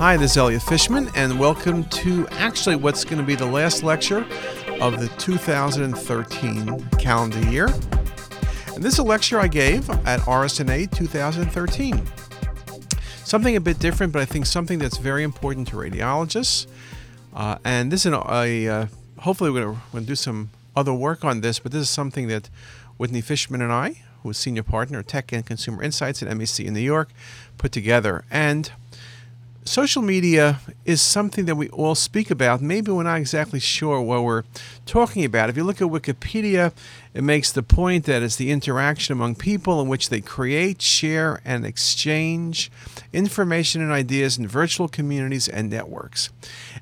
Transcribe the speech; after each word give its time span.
Hi, 0.00 0.16
this 0.16 0.30
is 0.30 0.36
Elliot 0.38 0.62
Fishman, 0.62 1.10
and 1.14 1.38
welcome 1.38 1.84
to 1.84 2.26
actually 2.28 2.74
what's 2.74 3.04
going 3.04 3.18
to 3.18 3.22
be 3.22 3.34
the 3.34 3.44
last 3.44 3.82
lecture 3.82 4.24
of 4.80 4.98
the 4.98 5.08
2013 5.18 6.88
calendar 6.98 7.50
year. 7.50 7.66
And 8.74 8.82
this 8.82 8.94
is 8.94 8.98
a 8.98 9.02
lecture 9.02 9.38
I 9.38 9.46
gave 9.46 9.90
at 9.90 10.20
RSNA 10.20 10.96
2013. 10.96 12.02
Something 13.24 13.56
a 13.56 13.60
bit 13.60 13.78
different, 13.78 14.14
but 14.14 14.22
I 14.22 14.24
think 14.24 14.46
something 14.46 14.78
that's 14.78 14.96
very 14.96 15.22
important 15.22 15.68
to 15.68 15.76
radiologists. 15.76 16.66
Uh, 17.34 17.58
and 17.62 17.92
this 17.92 18.06
is 18.06 18.14
a, 18.14 18.68
uh, 18.68 18.86
hopefully 19.18 19.50
we're 19.50 19.64
going 19.92 20.04
to 20.04 20.06
do 20.06 20.14
some 20.14 20.48
other 20.74 20.94
work 20.94 21.26
on 21.26 21.42
this, 21.42 21.58
but 21.58 21.72
this 21.72 21.82
is 21.82 21.90
something 21.90 22.26
that 22.28 22.48
Whitney 22.96 23.20
Fishman 23.20 23.60
and 23.60 23.70
I, 23.70 24.00
who 24.22 24.30
is 24.30 24.38
senior 24.38 24.62
partner 24.62 25.00
at 25.00 25.08
Tech 25.08 25.30
and 25.30 25.44
Consumer 25.44 25.82
Insights 25.82 26.22
at 26.22 26.30
MEC 26.30 26.64
in 26.64 26.72
New 26.72 26.80
York, 26.80 27.10
put 27.58 27.70
together. 27.70 28.24
And 28.30 28.72
social 29.64 30.02
media 30.02 30.60
is 30.84 31.02
something 31.02 31.44
that 31.44 31.54
we 31.54 31.68
all 31.68 31.94
speak 31.94 32.30
about. 32.30 32.60
Maybe 32.60 32.90
we're 32.90 33.02
not 33.02 33.18
exactly 33.18 33.60
sure 33.60 34.00
what 34.00 34.24
we're 34.24 34.44
talking 34.86 35.24
about. 35.24 35.50
If 35.50 35.56
you 35.56 35.64
look 35.64 35.80
at 35.80 35.88
Wikipedia, 35.88 36.72
it 37.14 37.22
makes 37.22 37.52
the 37.52 37.62
point 37.62 38.04
that 38.06 38.22
it's 38.22 38.36
the 38.36 38.50
interaction 38.50 39.12
among 39.12 39.34
people 39.36 39.80
in 39.80 39.88
which 39.88 40.08
they 40.08 40.20
create, 40.20 40.80
share, 40.80 41.40
and 41.44 41.66
exchange 41.66 42.70
information 43.12 43.82
and 43.82 43.92
ideas 43.92 44.38
in 44.38 44.46
virtual 44.46 44.88
communities 44.88 45.48
and 45.48 45.70
networks. 45.70 46.30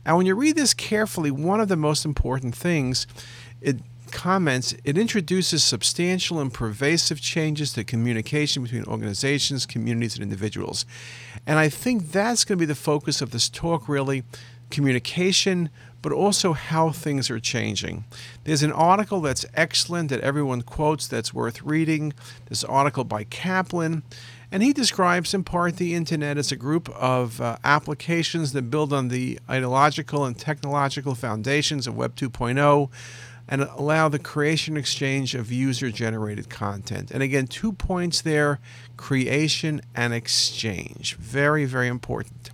And 0.04 0.16
when 0.16 0.26
you 0.26 0.34
read 0.34 0.56
this 0.56 0.74
carefully, 0.74 1.30
one 1.30 1.60
of 1.60 1.68
the 1.68 1.76
most 1.76 2.04
important 2.04 2.54
things 2.54 3.06
it 3.60 3.76
comments, 4.10 4.74
it 4.84 4.98
introduces 4.98 5.62
substantial 5.62 6.40
and 6.40 6.52
pervasive 6.52 7.20
changes 7.20 7.72
to 7.74 7.84
communication 7.84 8.62
between 8.62 8.84
organizations, 8.84 9.66
communities, 9.66 10.14
and 10.14 10.22
individuals. 10.22 10.84
And 11.46 11.58
I 11.58 11.68
think 11.68 12.12
that's 12.12 12.44
going 12.44 12.58
to 12.58 12.62
be 12.62 12.66
the 12.66 12.74
focus 12.74 13.20
of 13.20 13.30
this 13.30 13.48
talk, 13.48 13.88
really 13.88 14.24
communication, 14.70 15.70
but 16.02 16.12
also 16.12 16.52
how 16.52 16.90
things 16.90 17.30
are 17.30 17.40
changing. 17.40 18.04
There's 18.44 18.62
an 18.62 18.72
article 18.72 19.20
that's 19.20 19.44
excellent 19.54 20.10
that 20.10 20.20
everyone 20.20 20.62
quotes 20.62 21.06
that's 21.06 21.34
worth 21.34 21.62
reading. 21.62 22.12
This 22.46 22.64
article 22.64 23.04
by 23.04 23.24
Kaplan. 23.24 24.02
And 24.50 24.62
he 24.62 24.72
describes 24.72 25.34
in 25.34 25.44
part 25.44 25.76
the 25.76 25.94
internet 25.94 26.38
as 26.38 26.50
a 26.50 26.56
group 26.56 26.88
of 26.90 27.40
uh, 27.40 27.58
applications 27.64 28.52
that 28.52 28.70
build 28.70 28.92
on 28.92 29.08
the 29.08 29.38
ideological 29.48 30.24
and 30.24 30.38
technological 30.38 31.14
foundations 31.14 31.86
of 31.86 31.96
Web 31.96 32.16
2.0 32.16 32.88
and 33.48 33.62
allow 33.62 34.08
the 34.08 34.18
creation 34.18 34.76
exchange 34.76 35.34
of 35.34 35.50
user 35.50 35.90
generated 35.90 36.50
content. 36.50 37.10
And 37.10 37.22
again, 37.22 37.46
two 37.46 37.72
points 37.72 38.20
there 38.20 38.60
creation 38.96 39.80
and 39.94 40.12
exchange. 40.12 41.16
Very, 41.16 41.64
very 41.64 41.88
important. 41.88 42.50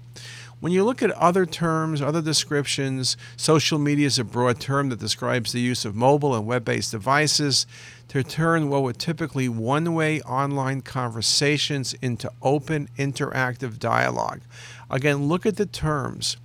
When 0.60 0.72
you 0.72 0.82
look 0.84 1.02
at 1.02 1.10
other 1.10 1.44
terms, 1.44 2.00
other 2.00 2.22
descriptions, 2.22 3.18
social 3.36 3.78
media 3.78 4.06
is 4.06 4.18
a 4.18 4.24
broad 4.24 4.60
term 4.60 4.88
that 4.88 4.98
describes 4.98 5.52
the 5.52 5.60
use 5.60 5.84
of 5.84 5.94
mobile 5.94 6.34
and 6.34 6.46
web 6.46 6.64
based 6.64 6.92
devices 6.92 7.66
to 8.08 8.22
turn 8.22 8.70
what 8.70 8.82
were 8.82 8.94
typically 8.94 9.46
one 9.46 9.94
way 9.94 10.22
online 10.22 10.80
conversations 10.80 11.92
into 12.00 12.30
open, 12.40 12.88
interactive 12.96 13.78
dialogue. 13.78 14.40
Again, 14.88 15.28
look 15.28 15.44
at 15.44 15.56
the 15.56 15.66
terms 15.66 16.38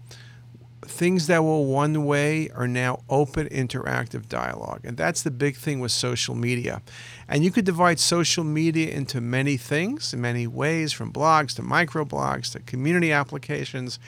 things 0.89 1.27
that 1.27 1.43
were 1.43 1.61
one 1.61 2.05
way 2.05 2.49
are 2.49 2.67
now 2.67 3.03
open 3.09 3.47
interactive 3.49 4.27
dialogue. 4.27 4.81
And 4.83 4.97
that's 4.97 5.23
the 5.23 5.31
big 5.31 5.55
thing 5.55 5.79
with 5.79 5.91
social 5.91 6.35
media. 6.35 6.81
And 7.27 7.43
you 7.43 7.51
could 7.51 7.65
divide 7.65 7.99
social 7.99 8.43
media 8.43 8.91
into 8.91 9.21
many 9.21 9.57
things, 9.57 10.13
in 10.13 10.21
many 10.21 10.47
ways, 10.47 10.91
from 10.91 11.13
blogs 11.13 11.55
to 11.55 11.61
microblogs 11.61 12.51
to 12.53 12.59
community 12.59 13.11
applications. 13.11 13.99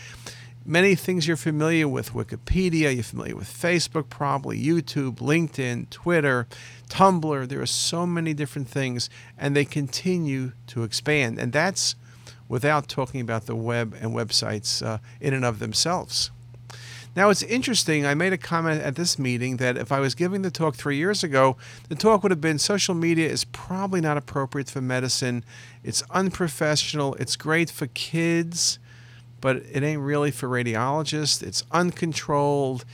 Many 0.66 0.96
things 0.96 1.28
you're 1.28 1.38
familiar 1.38 1.88
with 1.88 2.12
Wikipedia, 2.14 2.94
you're 2.94 3.04
familiar 3.04 3.36
with 3.36 3.48
Facebook, 3.48 4.10
probably 4.10 4.62
YouTube, 4.62 5.16
LinkedIn, 5.16 5.90
Twitter, 5.90 6.48
Tumblr. 6.90 7.48
There 7.48 7.62
are 7.62 7.66
so 7.66 8.06
many 8.06 8.34
different 8.34 8.68
things, 8.68 9.10
and 9.38 9.56
they 9.56 9.66
continue 9.66 10.52
to 10.68 10.84
expand. 10.84 11.40
And 11.40 11.52
that's 11.52 11.96
without 12.48 12.88
talking 12.90 13.22
about 13.22 13.46
the 13.46 13.56
web 13.56 13.96
and 14.00 14.12
websites 14.12 14.86
uh, 14.86 14.98
in 15.20 15.34
and 15.34 15.46
of 15.46 15.60
themselves. 15.60 16.32
Now, 17.16 17.30
it's 17.30 17.44
interesting. 17.44 18.06
I 18.06 18.14
made 18.14 18.32
a 18.32 18.38
comment 18.38 18.82
at 18.82 18.96
this 18.96 19.20
meeting 19.20 19.58
that 19.58 19.78
if 19.78 19.92
I 19.92 20.00
was 20.00 20.16
giving 20.16 20.44
the 20.44 20.52
talk 20.52 20.76
three 20.76 20.96
years 20.96 21.24
ago, 21.24 21.58
the 21.90 21.96
talk 21.96 22.24
would 22.24 22.32
have 22.32 22.40
been 22.40 22.58
social 22.58 22.96
media 22.96 23.28
is 23.28 23.44
probably 23.44 24.00
not 24.00 24.18
appropriate 24.18 24.70
for 24.70 24.80
medicine. 24.82 25.44
It's 25.84 26.04
unprofessional. 26.12 27.16
It's 27.16 27.36
great 27.36 27.70
for 27.70 27.88
kids, 27.88 28.80
but 29.42 29.58
it 29.58 29.84
ain't 29.84 30.02
really 30.02 30.32
for 30.32 30.48
radiologists. 30.48 31.44
It's 31.44 31.64
uncontrolled, 31.72 32.86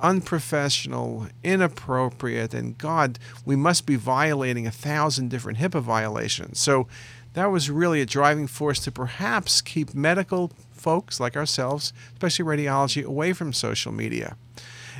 unprofessional, 0.00 1.26
inappropriate, 1.42 2.54
and 2.54 2.78
God, 2.78 3.18
we 3.44 3.56
must 3.56 3.86
be 3.86 3.96
violating 3.96 4.66
a 4.66 4.70
thousand 4.70 5.30
different 5.30 5.58
HIPAA 5.58 5.82
violations. 5.82 6.60
So 6.60 6.86
that 7.32 7.46
was 7.46 7.70
really 7.70 8.00
a 8.00 8.06
driving 8.06 8.46
force 8.46 8.78
to 8.80 8.92
perhaps 8.92 9.60
keep 9.60 9.94
medical 9.94 10.52
folks 10.84 11.18
like 11.18 11.34
ourselves, 11.34 11.94
especially 12.12 12.44
radiology, 12.44 13.02
away 13.02 13.32
from 13.32 13.54
social 13.54 13.90
media. 13.90 14.36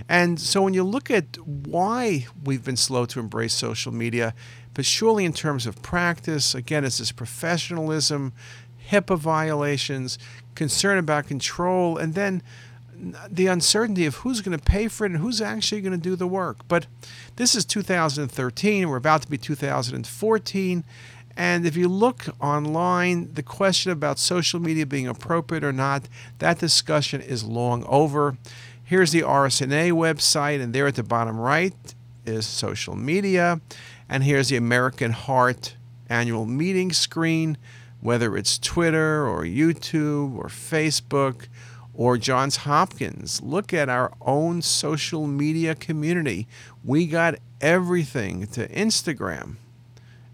And 0.09 0.41
so 0.41 0.63
when 0.63 0.73
you 0.73 0.83
look 0.83 1.11
at 1.11 1.37
why 1.47 2.27
we've 2.43 2.65
been 2.65 2.79
slow 2.79 3.05
to 3.05 3.21
embrace 3.21 3.53
social 3.53 3.93
media, 3.93 4.35
but 4.73 4.87
surely 4.87 5.27
in 5.27 5.35
terms 5.35 5.67
of 5.67 5.83
practice, 5.83 6.55
again, 6.55 6.85
it's 6.87 6.99
this 6.99 7.13
professionalism, 7.13 8.33
HIPAA 8.91 9.19
violations, 9.19 10.19
concern 10.55 10.97
about 10.97 11.29
control, 11.29 11.99
and 11.99 12.15
then 12.15 12.43
the 13.31 13.47
uncertainty 13.47 14.07
of 14.07 14.17
who's 14.17 14.41
going 14.41 14.57
to 14.57 14.65
pay 14.65 14.89
for 14.89 15.05
it 15.05 15.13
and 15.13 15.21
who's 15.21 15.43
actually 15.43 15.83
going 15.83 15.93
to 15.93 16.09
do 16.11 16.17
the 16.17 16.27
work. 16.27 16.67
But 16.67 16.87
this 17.37 17.55
is 17.55 17.67
2013, 17.67 18.89
we're 18.89 18.97
about 18.97 19.23
to 19.23 19.31
be 19.31 19.37
2014, 19.37 20.85
and 21.37 21.67
if 21.67 21.77
you 21.77 21.89
look 21.89 22.27
online, 22.41 23.33
the 23.35 23.43
question 23.43 23.91
about 23.91 24.19
social 24.19 24.61
media 24.61 24.87
being 24.87 25.09
appropriate 25.09 25.65
or 25.65 25.73
not, 25.73 26.09
that 26.39 26.59
discussion 26.59 27.21
is 27.21 27.45
long 27.45 27.85
over. 27.85 28.37
Here's 28.85 29.13
the 29.13 29.23
RSNA 29.23 29.93
website, 29.93 30.63
and 30.63 30.73
there 30.73 30.87
at 30.87 30.95
the 30.95 31.03
bottom 31.03 31.39
right 31.39 31.75
is 32.25 32.47
social 32.47 32.95
media. 32.95 33.61
And 34.09 34.23
here's 34.23 34.49
the 34.49 34.57
American 34.57 35.13
Heart 35.13 35.75
annual 36.09 36.47
meeting 36.47 36.93
screen, 36.93 37.57
whether 38.01 38.37
it's 38.37 38.59
Twitter 38.59 39.27
or 39.27 39.43
YouTube 39.43 40.37
or 40.37 40.47
Facebook 40.47 41.49
or 41.95 42.19
Johns 42.19 42.59
Hopkins. 42.59 43.43
Look 43.43 43.73
at 43.73 43.89
our 43.89 44.13
own 44.21 44.63
social 44.63 45.27
media 45.27 45.75
community. 45.75 46.47
We 46.85 47.07
got 47.07 47.37
everything 47.61 48.47
to 48.49 48.69
Instagram 48.69 49.57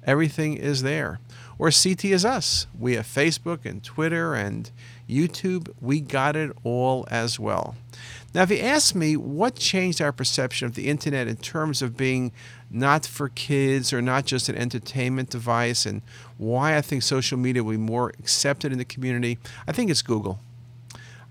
Everything 0.05 0.57
is 0.57 0.83
there. 0.83 1.21
Or 1.59 1.71
CT 1.71 2.07
is 2.07 2.25
us. 2.25 2.67
We 2.79 2.95
have 2.95 3.07
Facebook 3.07 3.67
and 3.67 3.85
Twitter 3.85 4.35
and 4.35 4.71
YouTube. 5.09 5.69
We 5.81 6.01
got 6.01 6.35
it 6.35 6.57
all 6.65 7.07
as 7.11 7.39
well. 7.39 7.77
Now, 8.33 8.43
if 8.45 8.51
you 8.51 8.59
ask 8.59 8.95
me 8.95 9.17
what 9.17 9.57
changed 9.57 10.01
our 10.01 10.13
perception 10.13 10.67
of 10.67 10.75
the 10.75 10.89
internet 10.89 11.27
in 11.27 11.37
terms 11.37 11.83
of 11.83 11.97
being 11.97 12.33
not 12.71 13.05
for 13.05 13.29
kids 13.29 13.93
or 13.93 14.01
not 14.01 14.25
just 14.25 14.49
an 14.49 14.57
entertainment 14.57 15.31
device 15.31 15.85
and 15.85 16.01
why 16.39 16.77
I 16.77 16.81
think 16.81 17.03
social 17.03 17.37
media 17.37 17.65
will 17.65 17.73
be 17.73 17.77
more 17.77 18.13
accepted 18.21 18.73
in 18.73 18.79
the 18.79 18.85
community, 18.85 19.39
I 19.67 19.73
think 19.73 19.91
it's 19.91 20.03
Google. 20.03 20.39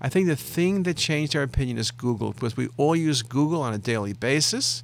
I 0.00 0.08
think 0.08 0.28
the 0.28 0.36
thing 0.36 0.84
that 0.84 0.96
changed 0.96 1.34
our 1.34 1.42
opinion 1.42 1.76
is 1.76 1.90
Google 1.90 2.32
because 2.32 2.56
we 2.56 2.68
all 2.76 2.96
use 2.96 3.22
Google 3.22 3.62
on 3.62 3.74
a 3.74 3.78
daily 3.78 4.12
basis 4.12 4.82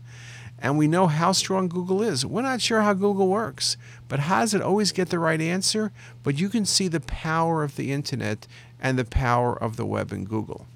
and 0.66 0.76
we 0.76 0.88
know 0.88 1.06
how 1.06 1.30
strong 1.30 1.68
Google 1.68 2.02
is. 2.02 2.26
We're 2.26 2.42
not 2.42 2.60
sure 2.60 2.82
how 2.82 2.92
Google 2.92 3.28
works, 3.28 3.76
but 4.08 4.18
how 4.18 4.40
does 4.40 4.52
it 4.52 4.60
always 4.60 4.90
get 4.90 5.10
the 5.10 5.20
right 5.20 5.40
answer? 5.40 5.92
But 6.24 6.40
you 6.40 6.48
can 6.48 6.64
see 6.64 6.88
the 6.88 6.98
power 6.98 7.62
of 7.62 7.76
the 7.76 7.92
internet 7.92 8.48
and 8.80 8.98
the 8.98 9.04
power 9.04 9.56
of 9.56 9.76
the 9.76 9.86
web 9.86 10.10
and 10.10 10.28
Google. 10.28 10.66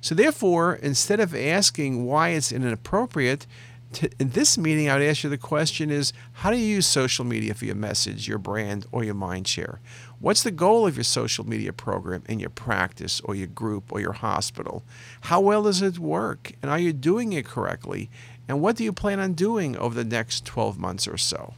So, 0.00 0.16
therefore, 0.16 0.74
instead 0.74 1.20
of 1.20 1.36
asking 1.36 2.04
why 2.04 2.30
it's 2.30 2.50
inappropriate, 2.50 3.46
to, 3.92 4.10
in 4.18 4.30
this 4.30 4.58
meeting, 4.58 4.90
I 4.90 4.98
would 4.98 5.06
ask 5.06 5.22
you 5.22 5.30
the 5.30 5.38
question 5.38 5.88
is 5.88 6.12
how 6.32 6.50
do 6.50 6.56
you 6.56 6.66
use 6.66 6.86
social 6.86 7.24
media 7.24 7.54
for 7.54 7.64
your 7.64 7.76
message, 7.76 8.26
your 8.26 8.38
brand, 8.38 8.86
or 8.90 9.04
your 9.04 9.14
mind 9.14 9.46
share? 9.46 9.80
What's 10.18 10.42
the 10.42 10.50
goal 10.50 10.86
of 10.86 10.96
your 10.96 11.04
social 11.04 11.46
media 11.46 11.72
program 11.72 12.24
in 12.28 12.40
your 12.40 12.50
practice 12.50 13.20
or 13.20 13.36
your 13.36 13.46
group 13.46 13.92
or 13.92 14.00
your 14.00 14.14
hospital? 14.14 14.82
How 15.22 15.40
well 15.40 15.62
does 15.62 15.80
it 15.80 15.98
work? 15.98 16.52
And 16.60 16.70
are 16.72 16.78
you 16.78 16.92
doing 16.92 17.32
it 17.32 17.46
correctly? 17.46 18.10
And 18.48 18.60
what 18.60 18.76
do 18.76 18.84
you 18.84 18.92
plan 18.92 19.20
on 19.20 19.34
doing 19.34 19.76
over 19.76 19.94
the 19.94 20.08
next 20.08 20.44
12 20.46 20.78
months 20.78 21.06
or 21.06 21.18
so? 21.18 21.54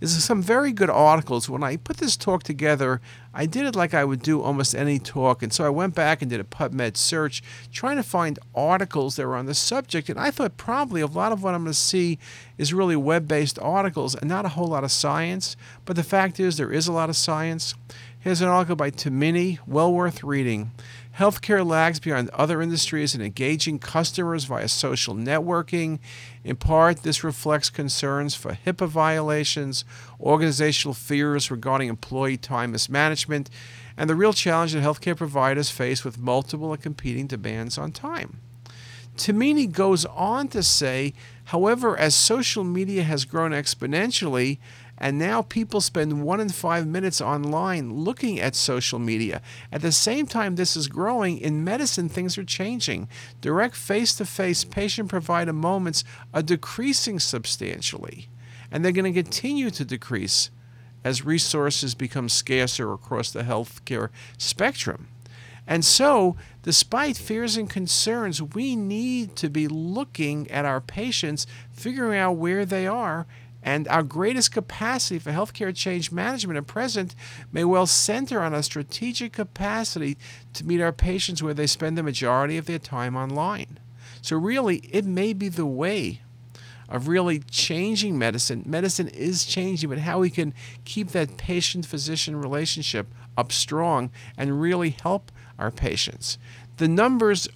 There's 0.00 0.22
some 0.22 0.42
very 0.42 0.72
good 0.72 0.90
articles. 0.90 1.48
When 1.48 1.62
I 1.62 1.76
put 1.76 1.96
this 1.96 2.16
talk 2.16 2.42
together, 2.42 3.00
I 3.32 3.46
did 3.46 3.64
it 3.64 3.76
like 3.76 3.94
I 3.94 4.04
would 4.04 4.22
do 4.22 4.42
almost 4.42 4.74
any 4.74 4.98
talk. 4.98 5.42
And 5.42 5.52
so 5.52 5.64
I 5.64 5.70
went 5.70 5.94
back 5.94 6.20
and 6.20 6.30
did 6.30 6.40
a 6.40 6.44
PubMed 6.44 6.96
search 6.96 7.42
trying 7.72 7.96
to 7.96 8.02
find 8.02 8.38
articles 8.54 9.16
that 9.16 9.26
were 9.26 9.36
on 9.36 9.46
the 9.46 9.54
subject. 9.54 10.08
And 10.08 10.18
I 10.18 10.30
thought 10.30 10.56
probably 10.56 11.00
a 11.00 11.06
lot 11.06 11.32
of 11.32 11.42
what 11.42 11.54
I'm 11.54 11.62
going 11.62 11.72
to 11.72 11.78
see 11.78 12.18
is 12.58 12.74
really 12.74 12.96
web 12.96 13.28
based 13.28 13.58
articles 13.60 14.14
and 14.14 14.28
not 14.28 14.44
a 14.44 14.50
whole 14.50 14.68
lot 14.68 14.84
of 14.84 14.92
science. 14.92 15.56
But 15.84 15.96
the 15.96 16.02
fact 16.02 16.38
is, 16.38 16.56
there 16.56 16.72
is 16.72 16.86
a 16.86 16.92
lot 16.92 17.08
of 17.08 17.16
science. 17.16 17.74
Here's 18.18 18.40
an 18.40 18.48
article 18.48 18.76
by 18.76 18.90
Timimi, 18.90 19.58
well 19.66 19.92
worth 19.92 20.24
reading. 20.24 20.72
Healthcare 21.18 21.64
lags 21.64 22.00
behind 22.00 22.28
other 22.30 22.60
industries 22.60 23.14
in 23.14 23.22
engaging 23.22 23.78
customers 23.78 24.44
via 24.46 24.66
social 24.66 25.14
networking. 25.14 26.00
In 26.42 26.56
part, 26.56 27.04
this 27.04 27.22
reflects 27.22 27.70
concerns 27.70 28.34
for 28.34 28.58
HIPAA 28.66 28.88
violations, 28.88 29.84
organizational 30.20 30.92
fears 30.92 31.52
regarding 31.52 31.88
employee 31.88 32.36
time 32.36 32.72
mismanagement, 32.72 33.48
and 33.96 34.10
the 34.10 34.16
real 34.16 34.32
challenge 34.32 34.72
that 34.72 34.82
healthcare 34.82 35.16
providers 35.16 35.70
face 35.70 36.04
with 36.04 36.18
multiple 36.18 36.72
and 36.72 36.82
competing 36.82 37.28
demands 37.28 37.78
on 37.78 37.92
time. 37.92 38.40
Timimi 39.16 39.70
goes 39.70 40.04
on 40.06 40.48
to 40.48 40.64
say, 40.64 41.14
however, 41.44 41.96
as 41.96 42.16
social 42.16 42.64
media 42.64 43.04
has 43.04 43.24
grown 43.24 43.52
exponentially, 43.52 44.58
and 44.98 45.18
now 45.18 45.42
people 45.42 45.80
spend 45.80 46.22
one 46.22 46.40
in 46.40 46.48
five 46.48 46.86
minutes 46.86 47.20
online 47.20 47.92
looking 47.94 48.40
at 48.40 48.54
social 48.54 48.98
media. 48.98 49.42
At 49.72 49.82
the 49.82 49.92
same 49.92 50.26
time, 50.26 50.54
this 50.54 50.76
is 50.76 50.88
growing. 50.88 51.38
In 51.38 51.64
medicine, 51.64 52.08
things 52.08 52.38
are 52.38 52.44
changing. 52.44 53.08
Direct 53.40 53.74
face 53.74 54.14
to 54.16 54.24
face 54.24 54.64
patient 54.64 55.08
provider 55.08 55.52
moments 55.52 56.04
are 56.32 56.42
decreasing 56.42 57.18
substantially, 57.18 58.28
and 58.70 58.84
they're 58.84 58.92
going 58.92 59.12
to 59.12 59.22
continue 59.22 59.70
to 59.70 59.84
decrease 59.84 60.50
as 61.02 61.24
resources 61.24 61.94
become 61.94 62.28
scarcer 62.28 62.92
across 62.92 63.30
the 63.30 63.42
healthcare 63.42 64.08
spectrum. 64.38 65.08
And 65.66 65.84
so, 65.84 66.36
despite 66.62 67.16
fears 67.16 67.56
and 67.56 67.68
concerns, 67.70 68.42
we 68.42 68.76
need 68.76 69.34
to 69.36 69.48
be 69.48 69.66
looking 69.66 70.50
at 70.50 70.66
our 70.66 70.80
patients, 70.80 71.46
figuring 71.70 72.18
out 72.18 72.32
where 72.32 72.66
they 72.66 72.86
are, 72.86 73.26
and 73.64 73.88
our 73.88 74.02
greatest 74.02 74.52
capacity 74.52 75.18
for 75.18 75.32
healthcare 75.32 75.74
change 75.74 76.12
management 76.12 76.58
at 76.58 76.66
present 76.66 77.14
may 77.50 77.64
well 77.64 77.86
center 77.86 78.40
on 78.40 78.54
a 78.54 78.62
strategic 78.62 79.32
capacity 79.32 80.18
to 80.52 80.66
meet 80.66 80.82
our 80.82 80.92
patients 80.92 81.42
where 81.42 81.54
they 81.54 81.66
spend 81.66 81.96
the 81.96 82.02
majority 82.02 82.58
of 82.58 82.66
their 82.66 82.78
time 82.78 83.16
online. 83.16 83.80
So, 84.20 84.36
really, 84.36 84.76
it 84.92 85.06
may 85.06 85.32
be 85.32 85.48
the 85.48 85.66
way 85.66 86.20
of 86.88 87.08
really 87.08 87.38
changing 87.38 88.18
medicine. 88.18 88.62
Medicine 88.66 89.08
is 89.08 89.46
changing, 89.46 89.88
but 89.88 89.98
how 89.98 90.18
we 90.18 90.28
can 90.28 90.52
keep 90.84 91.08
that 91.08 91.38
patient 91.38 91.86
physician 91.86 92.36
relationship 92.36 93.06
up 93.36 93.50
strong 93.50 94.10
and 94.36 94.60
really 94.60 94.90
help 94.90 95.32
our 95.58 95.70
patients. 95.70 96.38
The 96.76 96.88
numbers 96.88 97.48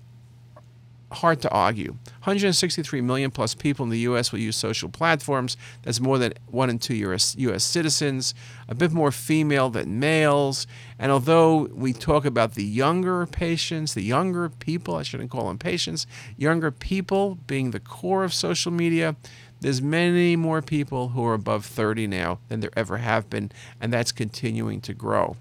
hard 1.13 1.41
to 1.43 1.51
argue. 1.51 1.93
163 2.23 3.01
million 3.01 3.31
plus 3.31 3.55
people 3.55 3.85
in 3.85 3.91
the 3.91 4.01
U.S. 4.01 4.31
will 4.33 4.41
use 4.41 4.57
social 4.57 4.89
platforms. 4.89 5.57
That's 5.83 6.01
more 6.01 6.19
than 6.19 6.35
one 6.47 6.71
in 6.71 6.79
two 6.79 6.95
US, 6.95 7.35
U.S. 7.39 7.65
citizens, 7.65 8.35
a 8.69 8.75
bit 8.75 8.93
more 8.93 9.11
female 9.11 9.71
than 9.71 9.99
males. 9.99 10.67
And 10.99 11.11
although 11.11 11.69
we 11.73 11.93
talk 11.93 12.25
about 12.25 12.55
the 12.55 12.65
younger 12.65 13.27
patients, 13.27 13.95
the 13.95 14.03
younger 14.03 14.49
people, 14.49 14.97
I 14.97 15.03
shouldn't 15.03 15.31
call 15.31 15.49
them 15.49 15.59
patients, 15.59 16.07
younger 16.37 16.71
people 16.71 17.39
being 17.47 17.71
the 17.71 17.81
core 17.81 18.25
of 18.25 18.35
social 18.35 18.73
media, 18.73 19.17
there's 19.61 19.83
many 19.83 20.37
more 20.37 20.63
people 20.63 21.09
who 21.09 21.25
are 21.25 21.35
above 21.35 21.67
30 21.67 22.07
now 22.07 22.39
than 22.49 22.61
there 22.61 22.71
ever 22.77 22.99
have 22.99 23.29
been, 23.29 23.51
and 23.81 23.93
that's 23.93 24.13
continuing 24.13 24.81
to 24.83 24.95
grow. 24.95 25.37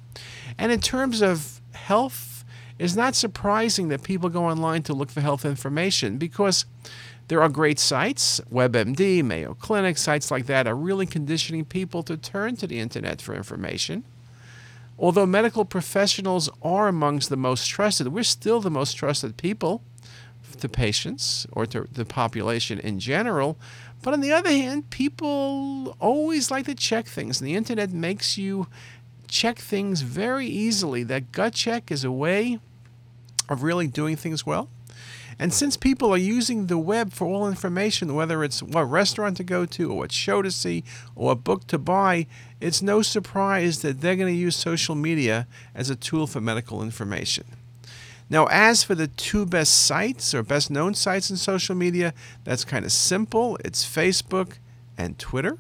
And 0.58 0.72
in 0.72 0.80
terms 0.80 1.22
of 1.22 1.62
health, 1.74 2.37
it's 2.80 2.96
not 2.96 3.16
surprising 3.16 3.88
that 3.90 4.04
people 4.04 4.30
go 4.30 4.46
online 4.46 4.84
to 4.84 4.94
look 4.94 5.10
for 5.10 5.22
health 5.22 5.46
information 5.46 6.18
because 6.18 6.66
there 7.28 7.42
are 7.42 7.50
great 7.50 7.80
sites, 7.80 8.40
WebMD, 8.52 9.24
Mayo 9.24 9.54
Clinic, 9.56 9.98
sites 9.98 10.32
like 10.32 10.46
that 10.46 10.68
are 10.68 10.76
really 10.76 11.06
conditioning 11.06 11.66
people 11.66 12.04
to 12.04 12.16
turn 12.16 12.56
to 12.58 12.68
the 12.68 12.80
internet 12.80 13.22
for 13.22 13.36
information. 13.36 14.04
Although 15.00 15.26
medical 15.26 15.66
professionals 15.66 16.50
are 16.64 16.88
amongst 16.88 17.30
the 17.30 17.38
most 17.38 17.68
trusted, 17.68 18.08
we're 18.08 18.24
still 18.24 18.62
the 18.62 18.72
most 18.72 18.94
trusted 18.94 19.38
people 19.38 19.82
to 20.60 20.70
patients 20.70 21.46
or 21.52 21.66
to 21.68 21.88
the 21.92 22.06
population 22.06 22.80
in 22.80 23.00
general. 23.00 23.58
But 24.02 24.14
on 24.14 24.22
the 24.22 24.32
other 24.32 24.50
hand, 24.50 24.90
people 24.90 25.96
always 26.00 26.50
like 26.50 26.66
to 26.66 26.76
check 26.76 27.08
things, 27.08 27.42
and 27.42 27.48
the 27.48 27.56
internet 27.56 27.92
makes 27.92 28.38
you 28.38 28.68
check 29.28 29.60
things 29.60 30.02
very 30.02 30.48
easily. 30.48 31.04
That 31.04 31.32
gut 31.32 31.54
check 31.54 31.92
is 31.92 32.04
a 32.04 32.12
way 32.12 32.60
of 33.50 33.64
really 33.64 33.88
doing 33.88 34.16
things 34.16 34.46
well. 34.46 34.70
And 35.40 35.54
since 35.54 35.78
people 35.78 36.12
are 36.12 36.18
using 36.18 36.66
the 36.66 36.80
web 36.80 37.14
for 37.14 37.28
all 37.28 37.48
information, 37.48 38.16
whether 38.16 38.44
it's 38.44 38.64
what 38.64 38.84
restaurant 38.84 39.38
to 39.38 39.44
go 39.44 39.66
to, 39.68 39.92
or 39.92 39.98
what 39.98 40.12
show 40.12 40.42
to 40.42 40.50
see, 40.50 40.84
or 41.16 41.28
what 41.28 41.44
book 41.44 41.68
to 41.68 41.78
buy, 41.78 42.26
it's 42.60 42.82
no 42.82 43.04
surprise 43.04 43.84
that 43.84 44.02
they're 44.02 44.16
going 44.16 44.34
to 44.34 44.40
use 44.40 44.56
social 44.56 44.96
media 44.96 45.46
as 45.76 45.92
a 45.92 45.96
tool 45.96 46.26
for 46.26 46.42
medical 46.42 46.82
information. 46.82 47.46
Now, 48.30 48.48
as 48.48 48.84
for 48.84 48.96
the 48.96 49.08
two 49.08 49.46
best 49.46 49.86
sites 49.86 50.34
or 50.34 50.42
best 50.44 50.72
known 50.72 50.96
sites 50.96 51.30
in 51.30 51.38
social 51.38 51.76
media, 51.76 52.14
that's 52.44 52.66
kind 52.66 52.84
of 52.84 52.92
simple. 52.92 53.58
It's 53.64 53.86
Facebook 53.86 54.54
and 54.98 55.20
Twitter. 55.20 55.60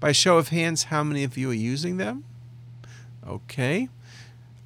By 0.00 0.12
show 0.12 0.38
of 0.38 0.48
hands, 0.48 0.84
how 0.84 1.04
many 1.04 1.22
of 1.22 1.36
you 1.36 1.50
are 1.50 1.54
using 1.54 1.98
them? 1.98 2.24
Okay. 3.26 3.88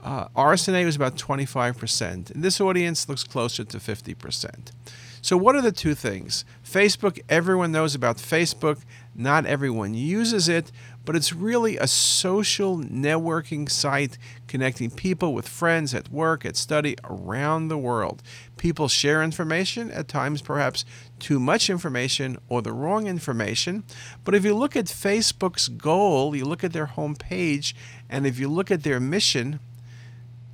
Uh, 0.03 0.29
RSNA 0.29 0.85
was 0.85 0.97
about 0.97 1.17
25%. 1.17 2.31
And 2.31 2.45
this 2.45 2.61
audience 2.61 3.09
looks 3.09 3.25
closer 3.25 3.65
to 3.65 3.79
50%. 3.79 4.73
So, 5.21 5.37
what 5.37 5.57
are 5.57 5.63
the 5.63 5.73
two 5.73 5.95
things? 5.95 6.45
Facebook, 6.65 7.21
everyone 7.29 7.73
knows 7.73 7.95
about 7.95 8.19
Facebook. 8.19 8.83
Not 9.15 9.47
everyone 9.47 9.95
uses 9.95 10.49
it, 10.49 10.71
but 11.09 11.17
it's 11.17 11.33
really 11.33 11.79
a 11.79 11.87
social 11.87 12.77
networking 12.77 13.67
site 13.71 14.19
connecting 14.47 14.91
people 14.91 15.33
with 15.33 15.49
friends 15.49 15.95
at 15.95 16.13
work, 16.13 16.45
at 16.45 16.55
study, 16.55 16.97
around 17.03 17.69
the 17.69 17.79
world. 17.79 18.23
People 18.59 18.89
share 18.89 19.23
information, 19.23 19.91
at 19.91 20.07
times 20.07 20.43
perhaps 20.43 20.85
too 21.19 21.41
much 21.41 21.71
information 21.71 22.37
or 22.51 22.61
the 22.61 22.75
wrong 22.75 23.07
information. 23.07 23.85
But 24.23 24.35
if 24.35 24.45
you 24.45 24.55
look 24.55 24.77
at 24.77 24.85
Facebook's 24.85 25.69
goal, 25.69 26.37
you 26.37 26.45
look 26.45 26.63
at 26.63 26.75
their 26.75 26.89
homepage, 26.89 27.73
and 28.11 28.27
if 28.27 28.39
you 28.39 28.51
look 28.51 28.71
at 28.71 28.83
their 28.83 29.01
mission, 29.01 29.61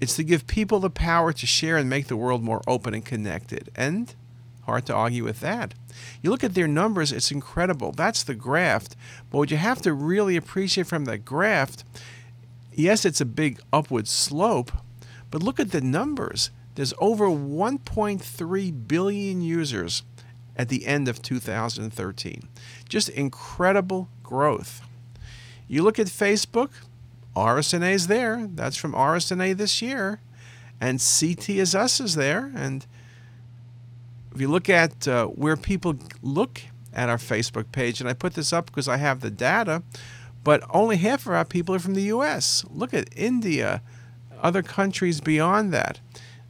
it's 0.01 0.15
to 0.15 0.23
give 0.23 0.47
people 0.47 0.79
the 0.79 0.89
power 0.89 1.33
to 1.33 1.47
share 1.49 1.77
and 1.77 1.91
make 1.91 2.07
the 2.07 2.17
world 2.17 2.45
more 2.45 2.63
open 2.69 2.95
and 2.95 3.05
connected. 3.05 3.71
And 3.75 4.15
hard 4.67 4.87
to 4.87 4.95
argue 4.95 5.25
with 5.25 5.41
that. 5.41 5.75
You 6.23 6.31
look 6.31 6.45
at 6.45 6.55
their 6.55 6.69
numbers, 6.69 7.13
it's 7.13 7.31
incredible. 7.31 7.93
That's 7.93 8.23
the 8.23 8.35
graft. 8.35 8.97
But 9.31 9.39
what 9.39 9.51
you 9.51 9.57
have 9.57 9.83
to 9.83 9.93
really 9.93 10.37
appreciate 10.37 10.87
from 10.87 11.05
that 11.05 11.25
graft, 11.25 11.85
yes, 12.73 13.05
it's 13.05 13.21
a 13.21 13.27
big 13.27 13.61
upward 13.73 14.09
slope, 14.09 14.73
but 15.31 15.43
look 15.43 15.61
at 15.61 15.71
the 15.71 15.81
numbers. 15.81 16.51
There's 16.75 16.95
over 16.99 17.27
1.3 17.27 18.89
billion 18.89 19.43
users 19.43 20.03
at 20.57 20.69
the 20.69 20.87
end 20.87 21.09
of 21.09 21.23
2013. 21.23 22.49
Just 22.89 23.09
incredible 23.11 24.09
growth. 24.23 24.81
You 25.69 25.83
look 25.83 25.99
at 25.99 26.07
Facebook, 26.07 26.71
RSNA 27.37 27.93
is 27.93 28.07
there. 28.07 28.49
That's 28.53 28.77
from 28.77 28.93
RSNA 28.93 29.57
this 29.57 29.83
year. 29.83 30.21
And 30.81 30.99
CT 30.99 31.51
is 31.51 31.75
is 31.75 32.15
there. 32.15 32.53
And 32.55 32.87
if 34.35 34.41
you 34.41 34.49
look 34.49 34.69
at 34.69 35.07
uh, 35.07 35.27
where 35.27 35.57
people 35.57 35.97
look 36.23 36.61
at 36.93 37.09
our 37.09 37.17
Facebook 37.17 37.73
page, 37.73 38.01
and 38.01 38.09
I 38.09 38.15
put 38.15 38.35
this 38.35 38.53
up 38.53 38.67
because 38.67 38.89
I 38.89 38.97
have 38.97 39.21
the 39.21 39.31
data, 39.31 39.83
but 40.43 40.63
only 40.71 40.97
half 40.97 41.27
of 41.27 41.33
our 41.33 41.45
people 41.45 41.75
are 41.75 41.79
from 41.79 41.95
the 41.95 42.03
US. 42.03 42.65
Look 42.71 42.93
at 42.93 43.09
India, 43.17 43.83
other 44.43 44.63
countries 44.63 45.21
beyond 45.21 45.73
that. 45.73 46.01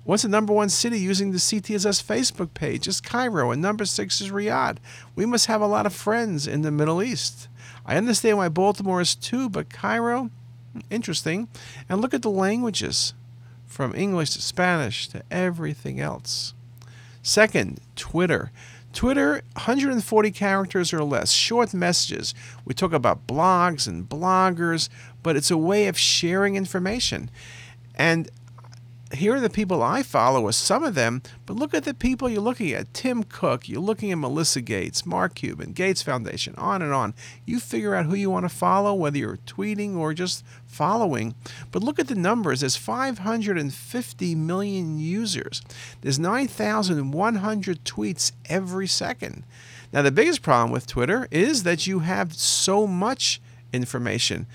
What's 0.04 0.22
the 0.22 0.28
number 0.28 0.52
one 0.52 0.68
city 0.68 0.98
using 0.98 1.32
the 1.32 1.38
CTSS 1.38 2.02
Facebook 2.02 2.52
page? 2.52 2.86
It's 2.86 3.00
Cairo, 3.00 3.50
and 3.50 3.62
number 3.62 3.84
six 3.86 4.20
is 4.20 4.30
Riyadh. 4.30 4.76
We 5.14 5.24
must 5.24 5.46
have 5.46 5.62
a 5.62 5.66
lot 5.66 5.86
of 5.86 5.94
friends 5.94 6.46
in 6.46 6.62
the 6.62 6.70
Middle 6.70 7.02
East. 7.02 7.48
I 7.86 7.96
understand 7.96 8.36
why 8.36 8.48
Baltimore 8.48 9.00
is 9.00 9.14
two, 9.14 9.48
but 9.48 9.70
Cairo, 9.70 10.30
Interesting. 10.90 11.48
And 11.88 12.00
look 12.00 12.14
at 12.14 12.22
the 12.22 12.30
languages 12.30 13.14
from 13.66 13.94
English 13.94 14.30
to 14.30 14.42
Spanish 14.42 15.08
to 15.08 15.22
everything 15.30 16.00
else. 16.00 16.54
Second, 17.24 17.80
Twitter. 17.96 18.52
Twitter, 18.92 19.42
140 19.54 20.30
characters 20.30 20.92
or 20.92 21.02
less, 21.02 21.32
short 21.32 21.72
messages. 21.72 22.34
We 22.66 22.74
talk 22.74 22.92
about 22.92 23.26
blogs 23.26 23.88
and 23.88 24.06
bloggers, 24.06 24.90
but 25.22 25.34
it's 25.34 25.50
a 25.50 25.56
way 25.56 25.88
of 25.88 25.98
sharing 25.98 26.54
information. 26.54 27.30
And 27.94 28.30
here 29.12 29.34
are 29.34 29.40
the 29.40 29.50
people 29.50 29.82
I 29.82 30.02
follow, 30.02 30.48
as 30.48 30.56
some 30.56 30.82
of 30.82 30.94
them, 30.94 31.22
but 31.46 31.56
look 31.56 31.74
at 31.74 31.84
the 31.84 31.94
people 31.94 32.28
you're 32.28 32.40
looking 32.40 32.72
at. 32.72 32.92
Tim 32.94 33.22
Cook, 33.22 33.68
you're 33.68 33.80
looking 33.80 34.10
at 34.10 34.18
Melissa 34.18 34.60
Gates, 34.60 35.04
Mark 35.04 35.34
Cuban, 35.34 35.72
Gates 35.72 36.02
Foundation, 36.02 36.54
on 36.56 36.80
and 36.82 36.92
on. 36.92 37.14
You 37.44 37.60
figure 37.60 37.94
out 37.94 38.06
who 38.06 38.14
you 38.14 38.30
want 38.30 38.44
to 38.44 38.48
follow, 38.48 38.94
whether 38.94 39.18
you're 39.18 39.38
tweeting 39.46 39.96
or 39.96 40.14
just 40.14 40.44
following. 40.66 41.34
But 41.70 41.82
look 41.82 41.98
at 41.98 42.08
the 42.08 42.14
numbers. 42.14 42.60
There's 42.60 42.76
550 42.76 44.34
million 44.34 44.98
users. 44.98 45.62
There's 46.00 46.18
9,100 46.18 47.84
tweets 47.84 48.32
every 48.46 48.86
second. 48.86 49.44
Now, 49.92 50.02
the 50.02 50.10
biggest 50.10 50.42
problem 50.42 50.72
with 50.72 50.86
Twitter 50.86 51.28
is 51.30 51.62
that 51.62 51.86
you 51.86 52.00
have 52.00 52.34
so 52.34 52.86
much 52.86 53.40
information. 53.72 54.46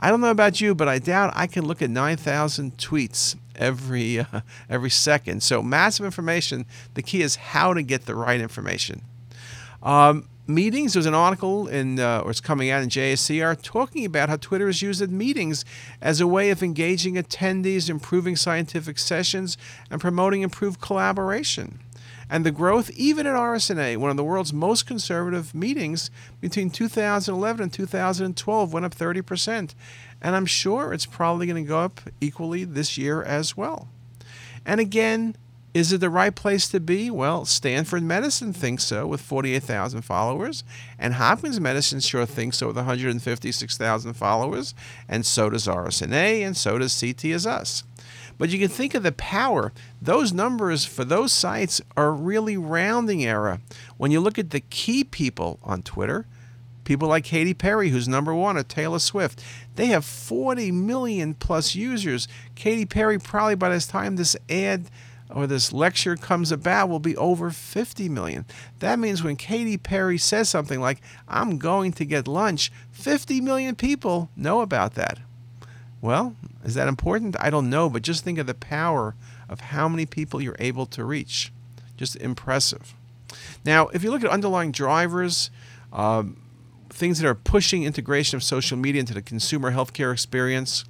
I 0.00 0.10
don't 0.10 0.20
know 0.20 0.30
about 0.30 0.60
you, 0.60 0.74
but 0.74 0.88
I 0.88 0.98
doubt 0.98 1.32
I 1.34 1.46
can 1.46 1.64
look 1.64 1.80
at 1.80 1.90
9,000 1.90 2.76
tweets 2.76 3.36
every 3.54 4.20
uh, 4.20 4.40
every 4.68 4.90
second. 4.90 5.42
So 5.42 5.62
massive 5.62 6.04
information. 6.04 6.66
The 6.94 7.02
key 7.02 7.22
is 7.22 7.36
how 7.36 7.72
to 7.74 7.82
get 7.82 8.06
the 8.06 8.14
right 8.14 8.40
information. 8.40 9.02
Um, 9.82 10.28
meetings. 10.46 10.92
There's 10.92 11.06
an 11.06 11.14
article 11.14 11.68
in, 11.68 11.98
uh, 11.98 12.20
or 12.20 12.30
it's 12.30 12.40
coming 12.40 12.70
out 12.70 12.82
in 12.82 12.88
JACR 12.88 13.60
talking 13.62 14.04
about 14.04 14.28
how 14.28 14.36
Twitter 14.36 14.68
is 14.68 14.82
used 14.82 15.02
at 15.02 15.10
meetings 15.10 15.64
as 16.00 16.20
a 16.20 16.26
way 16.26 16.50
of 16.50 16.62
engaging 16.62 17.14
attendees, 17.14 17.90
improving 17.90 18.36
scientific 18.36 18.98
sessions, 18.98 19.56
and 19.90 20.00
promoting 20.00 20.42
improved 20.42 20.80
collaboration. 20.80 21.80
And 22.28 22.44
the 22.44 22.50
growth, 22.50 22.90
even 22.90 23.26
at 23.26 23.34
RSNA, 23.34 23.98
one 23.98 24.10
of 24.10 24.16
the 24.16 24.24
world's 24.24 24.52
most 24.52 24.86
conservative 24.86 25.54
meetings 25.54 26.10
between 26.40 26.70
2011 26.70 27.62
and 27.62 27.72
2012, 27.72 28.72
went 28.72 28.86
up 28.86 28.94
30%. 28.94 29.74
And 30.20 30.34
I'm 30.34 30.46
sure 30.46 30.92
it's 30.92 31.06
probably 31.06 31.46
going 31.46 31.64
to 31.64 31.68
go 31.68 31.80
up 31.80 32.00
equally 32.20 32.64
this 32.64 32.98
year 32.98 33.22
as 33.22 33.56
well. 33.56 33.88
And 34.64 34.80
again, 34.80 35.36
is 35.76 35.92
it 35.92 35.98
the 35.98 36.08
right 36.08 36.34
place 36.34 36.70
to 36.70 36.80
be? 36.80 37.10
Well, 37.10 37.44
Stanford 37.44 38.02
Medicine 38.02 38.54
thinks 38.54 38.82
so 38.84 39.06
with 39.06 39.20
48,000 39.20 40.00
followers, 40.00 40.64
and 40.98 41.12
Hopkins 41.12 41.60
Medicine 41.60 42.00
sure 42.00 42.24
thinks 42.24 42.56
so 42.56 42.68
with 42.68 42.76
156,000 42.76 44.14
followers, 44.14 44.74
and 45.06 45.26
so 45.26 45.50
does 45.50 45.66
RSNA, 45.66 46.46
and 46.46 46.56
so 46.56 46.78
does 46.78 46.98
CT 46.98 47.26
as 47.26 47.46
us. 47.46 47.84
But 48.38 48.50
you 48.50 48.58
can 48.58 48.68
think 48.68 48.94
of 48.94 49.02
the 49.02 49.12
power. 49.12 49.72
Those 50.00 50.32
numbers 50.32 50.84
for 50.84 51.04
those 51.04 51.32
sites 51.32 51.80
are 51.96 52.12
really 52.12 52.56
rounding 52.56 53.24
error. 53.24 53.60
When 53.96 54.10
you 54.10 54.20
look 54.20 54.38
at 54.38 54.50
the 54.50 54.60
key 54.60 55.04
people 55.04 55.58
on 55.62 55.82
Twitter, 55.82 56.26
people 56.84 57.08
like 57.08 57.24
Katy 57.24 57.54
Perry, 57.54 57.90
who's 57.90 58.08
number 58.08 58.34
one, 58.34 58.56
or 58.56 58.62
Taylor 58.62 58.98
Swift, 58.98 59.42
they 59.74 59.86
have 59.86 60.04
40 60.04 60.70
million 60.72 61.34
plus 61.34 61.74
users. 61.74 62.28
Katy 62.54 62.86
Perry, 62.86 63.18
probably 63.18 63.54
by 63.54 63.70
this 63.70 63.86
time 63.86 64.16
this 64.16 64.36
ad 64.48 64.90
or 65.28 65.46
this 65.46 65.72
lecture 65.72 66.16
comes 66.16 66.52
about 66.52 66.88
will 66.88 67.00
be 67.00 67.16
over 67.16 67.50
50 67.50 68.08
million. 68.08 68.44
That 68.78 68.98
means 68.98 69.22
when 69.22 69.36
Katy 69.36 69.76
Perry 69.76 70.18
says 70.18 70.48
something 70.48 70.80
like, 70.80 71.00
I'm 71.28 71.58
going 71.58 71.92
to 71.94 72.04
get 72.04 72.28
lunch, 72.28 72.70
50 72.92 73.40
million 73.40 73.74
people 73.74 74.30
know 74.36 74.60
about 74.60 74.94
that. 74.94 75.18
Well, 76.00 76.36
is 76.66 76.74
that 76.74 76.88
important? 76.88 77.36
I 77.38 77.48
don't 77.48 77.70
know, 77.70 77.88
but 77.88 78.02
just 78.02 78.24
think 78.24 78.38
of 78.38 78.46
the 78.46 78.54
power 78.54 79.14
of 79.48 79.60
how 79.60 79.88
many 79.88 80.04
people 80.04 80.42
you're 80.42 80.56
able 80.58 80.84
to 80.86 81.04
reach. 81.04 81.52
Just 81.96 82.16
impressive. 82.16 82.94
Now, 83.64 83.88
if 83.88 84.02
you 84.02 84.10
look 84.10 84.24
at 84.24 84.30
underlying 84.30 84.72
drivers, 84.72 85.50
um, 85.92 86.36
things 86.90 87.20
that 87.20 87.28
are 87.28 87.34
pushing 87.34 87.84
integration 87.84 88.36
of 88.36 88.42
social 88.42 88.76
media 88.76 89.00
into 89.00 89.14
the 89.14 89.22
consumer 89.22 89.72
healthcare 89.72 90.12
experience, 90.12 90.84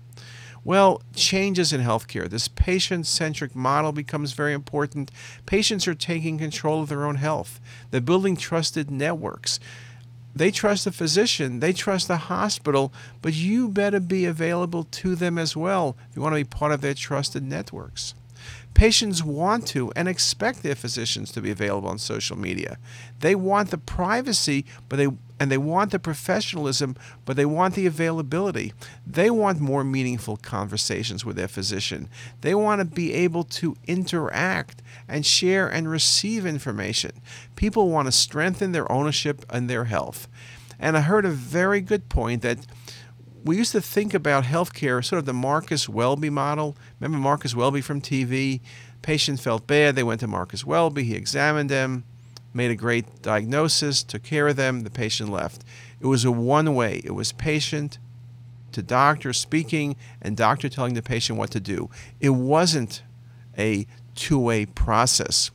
well, 0.64 1.02
changes 1.14 1.72
in 1.72 1.80
healthcare. 1.80 2.28
This 2.28 2.48
patient 2.48 3.06
centric 3.06 3.54
model 3.54 3.92
becomes 3.92 4.32
very 4.32 4.52
important. 4.52 5.10
Patients 5.44 5.86
are 5.86 5.94
taking 5.94 6.38
control 6.38 6.82
of 6.82 6.88
their 6.88 7.04
own 7.04 7.16
health, 7.16 7.60
they're 7.90 8.00
building 8.00 8.36
trusted 8.36 8.90
networks. 8.90 9.60
They 10.36 10.50
trust 10.50 10.84
the 10.84 10.92
physician, 10.92 11.60
they 11.60 11.72
trust 11.72 12.08
the 12.08 12.18
hospital, 12.18 12.92
but 13.22 13.32
you 13.32 13.70
better 13.70 14.00
be 14.00 14.26
available 14.26 14.84
to 14.84 15.14
them 15.14 15.38
as 15.38 15.56
well 15.56 15.96
if 16.10 16.14
you 16.14 16.20
want 16.20 16.34
to 16.34 16.44
be 16.44 16.44
part 16.44 16.72
of 16.72 16.82
their 16.82 16.92
trusted 16.92 17.42
networks. 17.42 18.12
Patients 18.74 19.24
want 19.24 19.66
to 19.68 19.90
and 19.96 20.06
expect 20.06 20.62
their 20.62 20.74
physicians 20.74 21.32
to 21.32 21.40
be 21.40 21.50
available 21.50 21.88
on 21.88 21.98
social 21.98 22.36
media. 22.36 22.76
They 23.20 23.34
want 23.34 23.70
the 23.70 23.78
privacy, 23.78 24.66
but 24.90 24.96
they 24.96 25.08
and 25.38 25.50
they 25.50 25.58
want 25.58 25.90
the 25.90 25.98
professionalism, 25.98 26.96
but 27.24 27.36
they 27.36 27.44
want 27.44 27.74
the 27.74 27.86
availability. 27.86 28.72
They 29.06 29.30
want 29.30 29.60
more 29.60 29.84
meaningful 29.84 30.36
conversations 30.38 31.24
with 31.24 31.36
their 31.36 31.48
physician. 31.48 32.08
They 32.40 32.54
want 32.54 32.80
to 32.80 32.84
be 32.86 33.12
able 33.12 33.44
to 33.44 33.76
interact 33.86 34.82
and 35.08 35.26
share 35.26 35.68
and 35.68 35.90
receive 35.90 36.46
information. 36.46 37.20
People 37.54 37.90
want 37.90 38.06
to 38.06 38.12
strengthen 38.12 38.72
their 38.72 38.90
ownership 38.90 39.44
and 39.50 39.68
their 39.68 39.84
health. 39.84 40.28
And 40.78 40.96
I 40.96 41.00
heard 41.00 41.24
a 41.24 41.30
very 41.30 41.80
good 41.80 42.08
point 42.08 42.42
that 42.42 42.66
we 43.44 43.56
used 43.56 43.72
to 43.72 43.80
think 43.80 44.12
about 44.12 44.44
healthcare 44.44 45.04
sort 45.04 45.20
of 45.20 45.26
the 45.26 45.32
Marcus 45.32 45.88
Welby 45.88 46.30
model. 46.30 46.76
Remember 46.98 47.18
Marcus 47.18 47.54
Welby 47.54 47.80
from 47.80 48.00
TV? 48.00 48.60
Patient 49.02 49.38
felt 49.38 49.66
bad. 49.66 49.94
They 49.94 50.02
went 50.02 50.20
to 50.20 50.26
Marcus 50.26 50.64
Welby. 50.64 51.04
He 51.04 51.14
examined 51.14 51.70
them, 51.70 52.04
made 52.56 52.70
a 52.70 52.76
great 52.76 53.22
diagnosis, 53.22 54.02
took 54.02 54.22
care 54.22 54.48
of 54.48 54.56
them. 54.56 54.80
The 54.80 54.90
patient 54.90 55.30
left. 55.30 55.62
It 56.00 56.06
was 56.06 56.24
a 56.24 56.32
one 56.32 56.74
way. 56.74 57.00
It 57.04 57.14
was 57.14 57.32
patient 57.32 57.98
to 58.72 58.82
doctor 58.82 59.32
speaking 59.32 59.96
and 60.20 60.36
doctor 60.36 60.68
telling 60.68 60.94
the 60.94 61.02
patient 61.02 61.38
what 61.38 61.50
to 61.52 61.60
do. 61.60 61.90
It 62.20 62.30
wasn't 62.30 63.02
a 63.56 63.86
two 64.14 64.38
way 64.38 64.66
process. 64.66 65.50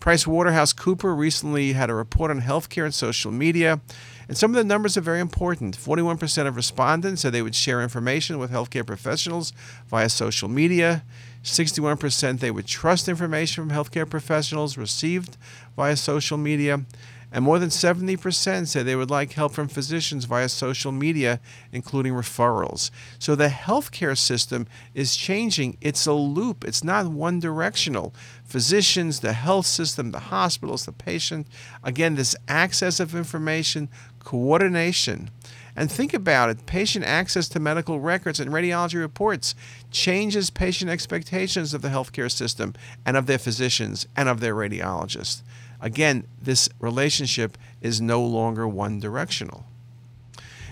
Price 0.00 0.26
Waterhouse 0.26 0.72
Cooper 0.72 1.14
recently 1.14 1.74
had 1.74 1.90
a 1.90 1.94
report 1.94 2.30
on 2.30 2.40
healthcare 2.40 2.84
and 2.84 2.94
social 2.94 3.30
media. 3.30 3.80
And 4.28 4.36
some 4.36 4.50
of 4.52 4.54
the 4.54 4.64
numbers 4.64 4.96
are 4.96 5.02
very 5.02 5.20
important. 5.20 5.76
41% 5.76 6.46
of 6.46 6.56
respondents 6.56 7.22
said 7.22 7.32
they 7.32 7.42
would 7.42 7.54
share 7.54 7.82
information 7.82 8.38
with 8.38 8.50
healthcare 8.50 8.86
professionals 8.86 9.52
via 9.88 10.08
social 10.08 10.48
media. 10.48 11.04
61% 11.42 12.40
they 12.40 12.50
would 12.50 12.66
trust 12.66 13.08
information 13.08 13.68
from 13.68 13.76
healthcare 13.76 14.08
professionals 14.08 14.76
received 14.76 15.36
via 15.76 15.96
social 15.96 16.38
media. 16.38 16.84
And 17.32 17.44
more 17.44 17.60
than 17.60 17.68
70% 17.68 18.66
said 18.66 18.86
they 18.86 18.96
would 18.96 19.10
like 19.10 19.32
help 19.32 19.52
from 19.52 19.68
physicians 19.68 20.24
via 20.24 20.48
social 20.48 20.90
media, 20.90 21.38
including 21.70 22.12
referrals. 22.12 22.90
So 23.20 23.36
the 23.36 23.46
healthcare 23.46 24.18
system 24.18 24.66
is 24.94 25.14
changing. 25.14 25.76
It's 25.80 26.06
a 26.06 26.12
loop, 26.12 26.64
it's 26.64 26.82
not 26.82 27.06
one 27.06 27.38
directional. 27.38 28.12
Physicians, 28.44 29.20
the 29.20 29.32
health 29.32 29.66
system, 29.66 30.10
the 30.10 30.18
hospitals, 30.18 30.86
the 30.86 30.92
patient. 30.92 31.46
Again, 31.84 32.16
this 32.16 32.34
access 32.48 32.98
of 32.98 33.14
information, 33.14 33.88
coordination. 34.18 35.30
And 35.76 35.90
think 35.90 36.12
about 36.12 36.50
it 36.50 36.66
patient 36.66 37.04
access 37.04 37.48
to 37.50 37.60
medical 37.60 38.00
records 38.00 38.40
and 38.40 38.50
radiology 38.50 38.98
reports 38.98 39.54
changes 39.90 40.50
patient 40.50 40.90
expectations 40.90 41.72
of 41.72 41.82
the 41.82 41.88
healthcare 41.88 42.30
system 42.30 42.74
and 43.06 43.16
of 43.16 43.26
their 43.26 43.38
physicians 43.38 44.06
and 44.16 44.28
of 44.28 44.40
their 44.40 44.54
radiologists. 44.54 45.42
Again, 45.80 46.26
this 46.40 46.68
relationship 46.78 47.56
is 47.80 48.00
no 48.00 48.22
longer 48.22 48.68
one 48.68 49.00
directional. 49.00 49.64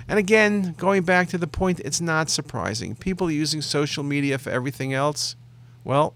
And 0.09 0.19
again, 0.19 0.75
going 0.79 1.03
back 1.03 1.29
to 1.29 1.39
the 1.39 1.47
point, 1.47 1.81
it's 1.81 2.01
not 2.01 2.31
surprising. 2.31 2.95
People 2.95 3.31
using 3.31 3.61
social 3.61 4.03
media 4.03 4.39
for 4.39 4.51
everything 4.51 4.95
else, 4.95 5.37
well, 5.85 6.15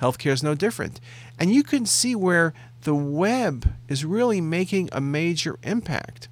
healthcare 0.00 0.32
is 0.32 0.42
no 0.42 0.54
different. 0.54 1.00
And 1.38 1.52
you 1.52 1.62
can 1.62 1.84
see 1.84 2.14
where 2.14 2.54
the 2.82 2.94
web 2.94 3.74
is 3.88 4.04
really 4.04 4.40
making 4.40 4.88
a 4.92 5.00
major 5.00 5.58
impact. 5.62 6.28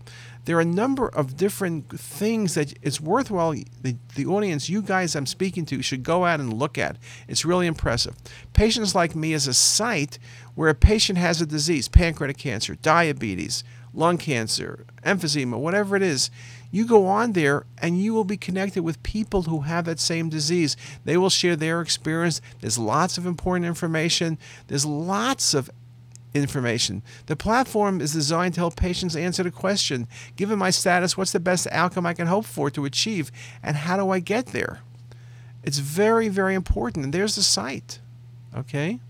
There 0.48 0.56
are 0.56 0.62
a 0.62 0.64
number 0.64 1.10
of 1.10 1.36
different 1.36 1.90
things 2.00 2.54
that 2.54 2.72
it's 2.80 3.02
worthwhile 3.02 3.50
the, 3.50 3.96
the 4.14 4.24
audience, 4.24 4.70
you 4.70 4.80
guys 4.80 5.14
I'm 5.14 5.26
speaking 5.26 5.66
to, 5.66 5.82
should 5.82 6.02
go 6.02 6.24
out 6.24 6.40
and 6.40 6.54
look 6.54 6.78
at. 6.78 6.96
It's 7.28 7.44
really 7.44 7.66
impressive. 7.66 8.14
Patients 8.54 8.94
Like 8.94 9.14
Me 9.14 9.34
is 9.34 9.46
a 9.46 9.52
site 9.52 10.18
where 10.54 10.70
a 10.70 10.74
patient 10.74 11.18
has 11.18 11.42
a 11.42 11.46
disease, 11.46 11.86
pancreatic 11.86 12.38
cancer, 12.38 12.76
diabetes, 12.76 13.62
lung 13.92 14.16
cancer, 14.16 14.86
emphysema, 15.04 15.58
whatever 15.58 15.96
it 15.96 16.02
is, 16.02 16.30
you 16.70 16.86
go 16.86 17.06
on 17.06 17.32
there 17.32 17.64
and 17.82 18.00
you 18.00 18.14
will 18.14 18.24
be 18.24 18.36
connected 18.38 18.82
with 18.82 19.02
people 19.02 19.42
who 19.42 19.60
have 19.60 19.84
that 19.84 20.00
same 20.00 20.30
disease. 20.30 20.78
They 21.04 21.18
will 21.18 21.30
share 21.30 21.56
their 21.56 21.82
experience. 21.82 22.40
There's 22.60 22.78
lots 22.78 23.18
of 23.18 23.26
important 23.26 23.66
information. 23.66 24.38
There's 24.68 24.86
lots 24.86 25.52
of 25.52 25.70
information. 26.34 27.02
The 27.26 27.36
platform 27.36 28.00
is 28.00 28.12
designed 28.12 28.54
to 28.54 28.60
help 28.60 28.76
patients 28.76 29.16
answer 29.16 29.42
the 29.42 29.50
question 29.50 30.06
given 30.36 30.58
my 30.58 30.70
status, 30.70 31.16
what's 31.16 31.32
the 31.32 31.40
best 31.40 31.66
outcome 31.70 32.06
I 32.06 32.14
can 32.14 32.26
hope 32.26 32.44
for 32.44 32.70
to 32.70 32.84
achieve, 32.84 33.30
and 33.62 33.76
how 33.76 33.96
do 33.96 34.10
I 34.10 34.20
get 34.20 34.46
there? 34.46 34.80
It's 35.62 35.78
very, 35.78 36.28
very 36.28 36.54
important. 36.54 37.04
And 37.04 37.14
there's 37.14 37.36
the 37.36 37.42
site. 37.42 37.98
Okay? 38.56 39.00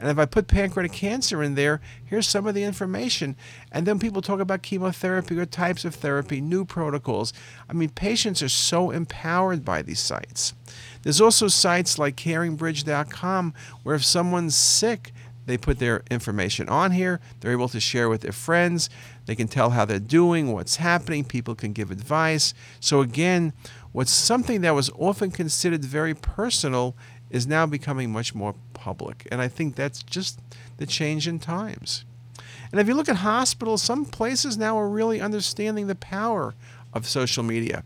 And 0.00 0.08
if 0.08 0.18
I 0.18 0.24
put 0.24 0.48
pancreatic 0.48 0.92
cancer 0.92 1.42
in 1.42 1.56
there, 1.56 1.82
here's 2.02 2.26
some 2.26 2.46
of 2.46 2.54
the 2.54 2.64
information. 2.64 3.36
And 3.70 3.86
then 3.86 3.98
people 3.98 4.22
talk 4.22 4.40
about 4.40 4.62
chemotherapy 4.62 5.38
or 5.38 5.44
types 5.44 5.84
of 5.84 5.94
therapy, 5.94 6.40
new 6.40 6.64
protocols. 6.64 7.34
I 7.68 7.74
mean, 7.74 7.90
patients 7.90 8.42
are 8.42 8.48
so 8.48 8.90
empowered 8.90 9.62
by 9.62 9.82
these 9.82 10.00
sites. 10.00 10.54
There's 11.02 11.20
also 11.20 11.48
sites 11.48 11.98
like 11.98 12.16
caringbridge.com 12.16 13.52
where 13.82 13.94
if 13.94 14.04
someone's 14.04 14.56
sick, 14.56 15.12
they 15.50 15.58
put 15.58 15.78
their 15.78 16.02
information 16.10 16.68
on 16.68 16.92
here. 16.92 17.20
They're 17.40 17.52
able 17.52 17.68
to 17.68 17.80
share 17.80 18.08
with 18.08 18.22
their 18.22 18.32
friends. 18.32 18.88
They 19.26 19.34
can 19.34 19.48
tell 19.48 19.70
how 19.70 19.84
they're 19.84 19.98
doing, 19.98 20.52
what's 20.52 20.76
happening. 20.76 21.24
People 21.24 21.54
can 21.54 21.72
give 21.72 21.90
advice. 21.90 22.54
So, 22.78 23.00
again, 23.00 23.52
what's 23.92 24.12
something 24.12 24.60
that 24.62 24.74
was 24.74 24.90
often 24.98 25.30
considered 25.30 25.84
very 25.84 26.14
personal 26.14 26.96
is 27.30 27.46
now 27.46 27.66
becoming 27.66 28.10
much 28.10 28.34
more 28.34 28.54
public. 28.74 29.26
And 29.30 29.40
I 29.40 29.48
think 29.48 29.76
that's 29.76 30.02
just 30.02 30.40
the 30.78 30.86
change 30.86 31.28
in 31.28 31.38
times. 31.38 32.04
And 32.72 32.80
if 32.80 32.86
you 32.86 32.94
look 32.94 33.08
at 33.08 33.16
hospitals, 33.16 33.82
some 33.82 34.04
places 34.04 34.56
now 34.56 34.78
are 34.78 34.88
really 34.88 35.20
understanding 35.20 35.86
the 35.86 35.94
power 35.94 36.54
of 36.92 37.06
social 37.06 37.42
media. 37.42 37.84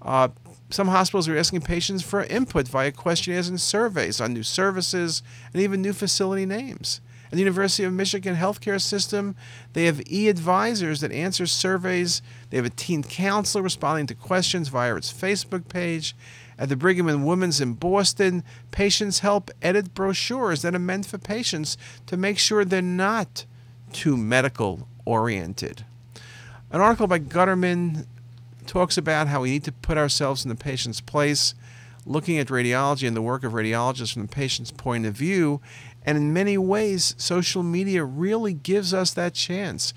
Uh, 0.00 0.28
some 0.72 0.88
hospitals 0.88 1.28
are 1.28 1.36
asking 1.36 1.60
patients 1.62 2.02
for 2.02 2.24
input 2.24 2.66
via 2.68 2.92
questionnaires 2.92 3.48
and 3.48 3.60
surveys 3.60 4.20
on 4.20 4.32
new 4.32 4.42
services 4.42 5.22
and 5.52 5.62
even 5.62 5.82
new 5.82 5.92
facility 5.92 6.46
names. 6.46 7.00
At 7.26 7.36
the 7.36 7.40
University 7.40 7.84
of 7.84 7.92
Michigan 7.94 8.36
Healthcare 8.36 8.80
System, 8.80 9.36
they 9.72 9.86
have 9.86 10.02
e 10.10 10.28
advisors 10.28 11.00
that 11.00 11.12
answer 11.12 11.46
surveys. 11.46 12.20
They 12.50 12.58
have 12.58 12.66
a 12.66 12.70
teen 12.70 13.02
counselor 13.02 13.62
responding 13.62 14.06
to 14.08 14.14
questions 14.14 14.68
via 14.68 14.94
its 14.96 15.12
Facebook 15.12 15.68
page. 15.68 16.14
At 16.58 16.68
the 16.68 16.76
Brigham 16.76 17.08
and 17.08 17.26
Women's 17.26 17.60
in 17.60 17.72
Boston, 17.72 18.44
patients 18.70 19.20
help 19.20 19.50
edit 19.62 19.94
brochures 19.94 20.60
that 20.60 20.74
are 20.74 20.78
meant 20.78 21.06
for 21.06 21.16
patients 21.16 21.78
to 22.06 22.18
make 22.18 22.38
sure 22.38 22.64
they're 22.64 22.82
not 22.82 23.46
too 23.92 24.16
medical 24.16 24.86
oriented. 25.06 25.86
An 26.70 26.80
article 26.80 27.06
by 27.06 27.18
Gutterman 27.18 28.06
talks 28.72 28.96
about 28.96 29.28
how 29.28 29.42
we 29.42 29.50
need 29.50 29.64
to 29.64 29.70
put 29.70 29.98
ourselves 29.98 30.46
in 30.46 30.48
the 30.48 30.54
patient's 30.54 31.02
place, 31.02 31.54
looking 32.06 32.38
at 32.38 32.46
radiology 32.46 33.06
and 33.06 33.14
the 33.14 33.20
work 33.20 33.44
of 33.44 33.52
radiologists 33.52 34.14
from 34.14 34.22
the 34.22 34.28
patient's 34.28 34.70
point 34.70 35.04
of 35.04 35.12
view. 35.12 35.60
And 36.06 36.16
in 36.16 36.32
many 36.32 36.56
ways, 36.56 37.14
social 37.18 37.62
media 37.62 38.02
really 38.02 38.54
gives 38.54 38.94
us 38.94 39.12
that 39.12 39.34
chance. 39.34 39.92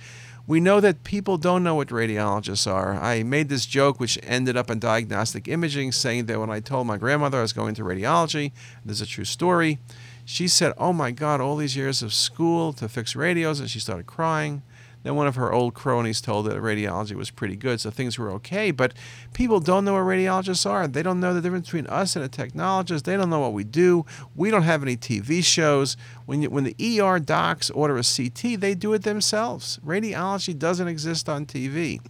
We 0.46 0.60
know 0.60 0.82
that 0.82 1.06
people 1.06 1.38
don't 1.38 1.64
know 1.64 1.76
what 1.76 1.88
radiologists 1.88 2.70
are. 2.70 2.96
I 2.96 3.24
made 3.24 3.48
this 3.48 3.66
joke, 3.66 3.98
which 3.98 4.20
ended 4.22 4.58
up 4.58 4.70
in 4.70 4.80
diagnostic 4.80 5.48
imaging, 5.48 5.94
saying 5.94 6.26
that 6.26 6.42
when 6.42 6.50
I 6.50 6.60
told 6.60 6.86
my 6.86 6.98
grandmother 6.98 7.38
I 7.38 7.44
was 7.44 7.54
going 7.54 7.76
to 7.76 7.84
radiology, 7.84 8.52
this 8.84 8.98
is 8.98 9.04
a 9.04 9.10
true 9.10 9.24
story, 9.24 9.80
she 10.26 10.50
said, 10.50 10.74
Oh 10.78 10.92
my 10.92 11.12
God, 11.12 11.40
all 11.40 11.56
these 11.56 11.78
years 11.78 12.04
of 12.04 12.14
school 12.14 12.74
to 12.74 12.90
fix 12.90 13.16
radios, 13.16 13.62
and 13.62 13.70
she 13.70 13.80
started 13.80 14.06
crying. 14.06 14.64
Then 15.06 15.16
one 15.16 15.28
of 15.28 15.36
her 15.36 15.54
old 15.54 15.76
cronies 15.76 16.20
told 16.20 16.48
her 16.48 16.54
that 16.54 16.64
radiology 16.64 17.14
was 17.14 17.30
pretty 17.30 17.56
good, 17.56 17.80
so 17.80 17.92
things 17.92 18.18
were 18.18 18.32
okay. 18.32 18.72
But 18.72 18.96
people 19.36 19.60
don't 19.60 19.86
know 19.86 19.94
what 19.94 20.00
radiologists 20.00 20.68
are. 20.68 20.88
They 20.88 21.04
don't 21.04 21.20
know 21.20 21.32
the 21.32 21.42
difference 21.42 21.68
between 21.68 21.86
us 21.86 22.16
and 22.16 22.26
a 22.26 22.28
technologist. 22.28 23.04
They 23.04 23.16
don't 23.16 23.30
know 23.30 23.40
what 23.40 23.54
we 23.54 23.64
do. 23.64 24.04
We 24.36 24.50
don't 24.50 24.64
have 24.64 24.82
any 24.82 24.98
TV 24.98 25.44
shows. 25.44 25.96
When, 26.26 26.42
you, 26.42 26.50
when 26.50 26.64
the 26.64 27.00
ER 27.00 27.20
docs 27.20 27.70
order 27.70 27.96
a 27.98 28.04
CT, 28.04 28.60
they 28.60 28.74
do 28.74 28.94
it 28.94 29.04
themselves. 29.04 29.80
Radiology 29.86 30.58
doesn't 30.58 30.88
exist 30.88 31.30
on 31.30 31.46
TV. 31.46 32.02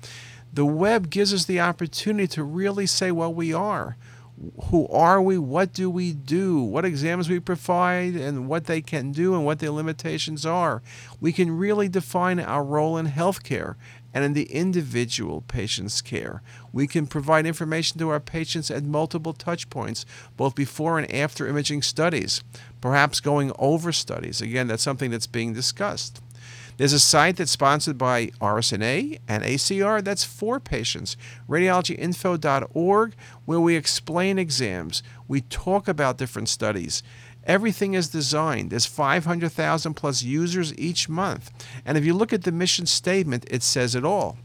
The 0.54 0.66
web 0.66 1.10
gives 1.10 1.34
us 1.34 1.44
the 1.44 1.60
opportunity 1.60 2.28
to 2.30 2.44
really 2.44 2.86
say 2.86 3.12
what 3.12 3.36
we 3.36 3.54
are 3.54 3.98
who 4.70 4.88
are 4.88 5.22
we? 5.22 5.38
What 5.38 5.74
do 5.74 5.90
we 5.90 6.12
do? 6.12 6.62
What 6.62 6.86
exams 6.86 7.30
we 7.30 7.40
provide 7.40 8.16
and 8.16 8.48
what 8.48 8.66
they 8.66 8.82
can 8.82 9.12
do 9.12 9.34
and 9.34 9.46
what 9.46 9.60
their 9.60 9.72
limitations 9.72 10.46
are. 10.46 10.82
We 11.22 11.32
can 11.32 11.58
really 11.58 11.88
define 11.88 12.40
our 12.40 12.64
role 12.64 12.98
in 12.98 13.08
healthcare 13.08 13.76
and 14.14 14.24
in 14.24 14.34
the 14.34 14.52
individual 14.52 15.42
patient's 15.42 16.02
care. 16.02 16.42
We 16.72 16.88
can 16.88 17.06
provide 17.06 17.46
information 17.46 18.00
to 18.00 18.10
our 18.10 18.20
patients 18.20 18.72
at 18.72 18.84
multiple 18.84 19.34
touch 19.34 19.70
points, 19.70 20.06
both 20.38 20.56
before 20.56 20.98
and 20.98 21.14
after 21.14 21.48
imaging 21.48 21.82
studies, 21.82 22.42
perhaps 22.80 23.20
going 23.20 23.52
over 23.60 23.92
studies. 23.92 24.42
Again, 24.42 24.68
that's 24.68 24.84
something 24.84 25.12
that's 25.12 25.28
being 25.28 25.54
discussed. 25.54 26.22
There's 26.78 26.94
a 26.94 27.00
site 27.00 27.38
that's 27.38 27.52
sponsored 27.52 27.98
by 27.98 28.28
RSNA 28.42 29.20
and 29.28 29.44
ACR 29.44 30.04
that's 30.04 30.26
for 30.26 30.60
patients, 30.60 31.16
radiologyinfo.org, 31.48 33.16
where 33.46 33.60
we 33.60 33.76
explain 33.76 34.38
exams. 34.38 35.02
We 35.28 35.42
talk 35.42 35.88
about 35.88 36.18
different 36.18 36.50
studies. 36.50 37.02
Everything 37.46 37.94
is 37.94 38.10
designed. 38.10 38.72
There's 38.72 38.88
500,000 38.88 39.94
plus 39.94 40.24
users 40.24 40.78
each 40.78 41.08
month. 41.08 41.52
And 41.86 41.98
if 41.98 42.04
you 42.04 42.14
look 42.14 42.34
at 42.34 42.44
the 42.44 42.52
mission 42.52 42.88
statement, 42.88 43.46
it 43.50 43.64
says 43.64 43.96
it 43.96 44.04
all. 44.04 44.38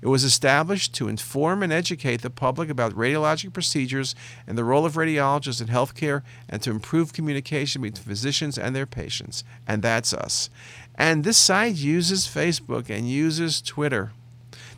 It 0.00 0.08
was 0.08 0.24
established 0.24 0.94
to 0.94 1.08
inform 1.08 1.62
and 1.62 1.72
educate 1.72 2.22
the 2.22 2.30
public 2.30 2.70
about 2.70 2.92
radiologic 2.92 3.52
procedures 3.52 4.14
and 4.46 4.56
the 4.56 4.64
role 4.64 4.86
of 4.86 4.94
radiologists 4.94 5.60
in 5.60 5.68
healthcare 5.68 6.22
and 6.48 6.62
to 6.62 6.70
improve 6.70 7.12
communication 7.12 7.82
between 7.82 8.04
physicians 8.04 8.58
and 8.58 8.76
their 8.76 8.86
patients. 8.86 9.42
And 9.66 9.82
that's 9.82 10.12
us. 10.12 10.50
And 10.98 11.22
this 11.22 11.38
site 11.38 11.76
uses 11.76 12.26
Facebook 12.26 12.90
and 12.90 13.08
uses 13.08 13.62
Twitter. 13.62 14.10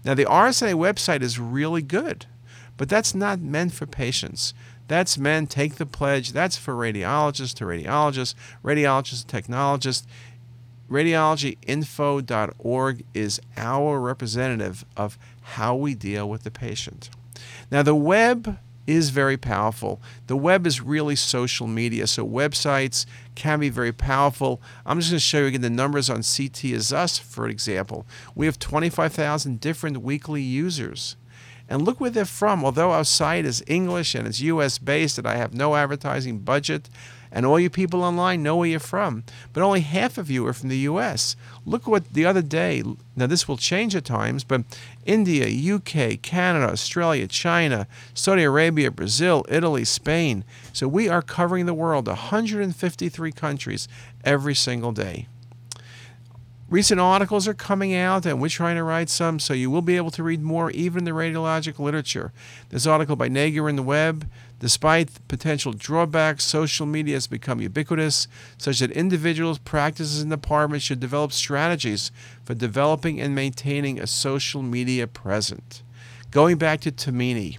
Now, 0.04 0.12
the 0.14 0.26
RSNA 0.26 0.74
website 0.74 1.22
is 1.22 1.38
really 1.38 1.80
good, 1.80 2.26
but 2.76 2.90
that's 2.90 3.14
not 3.14 3.40
meant 3.40 3.72
for 3.72 3.86
patients. 3.86 4.52
That's 4.86 5.16
meant, 5.16 5.50
take 5.50 5.76
the 5.76 5.86
pledge, 5.86 6.32
that's 6.32 6.58
for 6.58 6.74
radiologists 6.74 7.54
to 7.54 7.64
radiologists, 7.64 8.34
radiologists 8.62 9.22
to 9.22 9.26
technologists. 9.26 10.06
Radiologyinfo.org 10.90 13.04
is 13.14 13.40
our 13.56 14.00
representative 14.00 14.84
of 14.96 15.16
how 15.42 15.76
we 15.76 15.94
deal 15.94 16.28
with 16.28 16.42
the 16.42 16.50
patient. 16.50 17.08
Now, 17.70 17.82
the 17.82 17.94
web 17.94 18.58
is 18.90 19.10
very 19.10 19.36
powerful. 19.36 20.02
The 20.26 20.36
web 20.36 20.66
is 20.66 20.82
really 20.82 21.16
social 21.16 21.66
media, 21.66 22.06
so 22.06 22.26
websites 22.26 23.06
can 23.34 23.60
be 23.60 23.68
very 23.68 23.92
powerful. 23.92 24.60
I'm 24.84 24.98
just 24.98 25.10
going 25.10 25.18
to 25.18 25.24
show 25.24 25.38
you 25.40 25.46
again 25.46 25.60
the 25.60 25.70
numbers 25.70 26.10
on 26.10 26.22
CT 26.22 26.64
is 26.64 26.92
Us, 26.92 27.18
for 27.18 27.48
example. 27.48 28.06
We 28.34 28.46
have 28.46 28.58
25,000 28.58 29.60
different 29.60 29.98
weekly 29.98 30.42
users. 30.42 31.16
And 31.68 31.82
look 31.82 32.00
where 32.00 32.10
they're 32.10 32.24
from. 32.24 32.64
Although 32.64 32.90
our 32.90 33.04
site 33.04 33.44
is 33.44 33.62
English 33.68 34.16
and 34.16 34.26
it's 34.26 34.40
US 34.40 34.78
based 34.78 35.18
and 35.18 35.26
I 35.26 35.36
have 35.36 35.54
no 35.54 35.76
advertising 35.76 36.40
budget, 36.40 36.90
and 37.32 37.46
all 37.46 37.60
you 37.60 37.70
people 37.70 38.02
online 38.02 38.42
know 38.42 38.56
where 38.56 38.68
you're 38.68 38.80
from, 38.80 39.24
but 39.52 39.62
only 39.62 39.80
half 39.80 40.18
of 40.18 40.30
you 40.30 40.46
are 40.46 40.52
from 40.52 40.68
the 40.68 40.78
US. 40.78 41.36
Look 41.64 41.86
what 41.86 42.12
the 42.12 42.26
other 42.26 42.42
day, 42.42 42.82
now 43.16 43.26
this 43.26 43.46
will 43.46 43.56
change 43.56 43.94
at 43.94 44.04
times, 44.04 44.44
but 44.44 44.62
India, 45.06 45.46
UK, 45.46 46.20
Canada, 46.22 46.70
Australia, 46.72 47.26
China, 47.26 47.86
Saudi 48.14 48.42
Arabia, 48.42 48.90
Brazil, 48.90 49.44
Italy, 49.48 49.84
Spain. 49.84 50.44
So 50.72 50.88
we 50.88 51.08
are 51.08 51.22
covering 51.22 51.66
the 51.66 51.74
world, 51.74 52.06
153 52.06 53.32
countries 53.32 53.88
every 54.24 54.54
single 54.54 54.92
day. 54.92 55.26
Recent 56.70 57.00
articles 57.00 57.48
are 57.48 57.54
coming 57.54 57.96
out, 57.96 58.24
and 58.24 58.40
we're 58.40 58.48
trying 58.48 58.76
to 58.76 58.84
write 58.84 59.08
some, 59.08 59.40
so 59.40 59.52
you 59.52 59.68
will 59.70 59.82
be 59.82 59.96
able 59.96 60.12
to 60.12 60.22
read 60.22 60.40
more, 60.40 60.70
even 60.70 60.98
in 60.98 61.04
the 61.04 61.10
radiologic 61.10 61.80
literature. 61.80 62.32
This 62.68 62.86
article 62.86 63.16
by 63.16 63.28
Nager 63.28 63.68
in 63.68 63.74
the 63.74 63.82
web. 63.82 64.30
Despite 64.60 65.26
potential 65.26 65.72
drawbacks, 65.72 66.44
social 66.44 66.84
media 66.84 67.14
has 67.14 67.26
become 67.26 67.62
ubiquitous, 67.62 68.28
such 68.58 68.80
that 68.80 68.90
individuals, 68.92 69.58
practices, 69.58 70.20
and 70.20 70.30
departments 70.30 70.84
should 70.84 71.00
develop 71.00 71.32
strategies 71.32 72.12
for 72.44 72.54
developing 72.54 73.20
and 73.20 73.34
maintaining 73.34 73.98
a 73.98 74.06
social 74.06 74.62
media 74.62 75.06
presence. 75.06 75.82
Going 76.30 76.58
back 76.58 76.80
to 76.82 76.92
Timimi, 76.92 77.56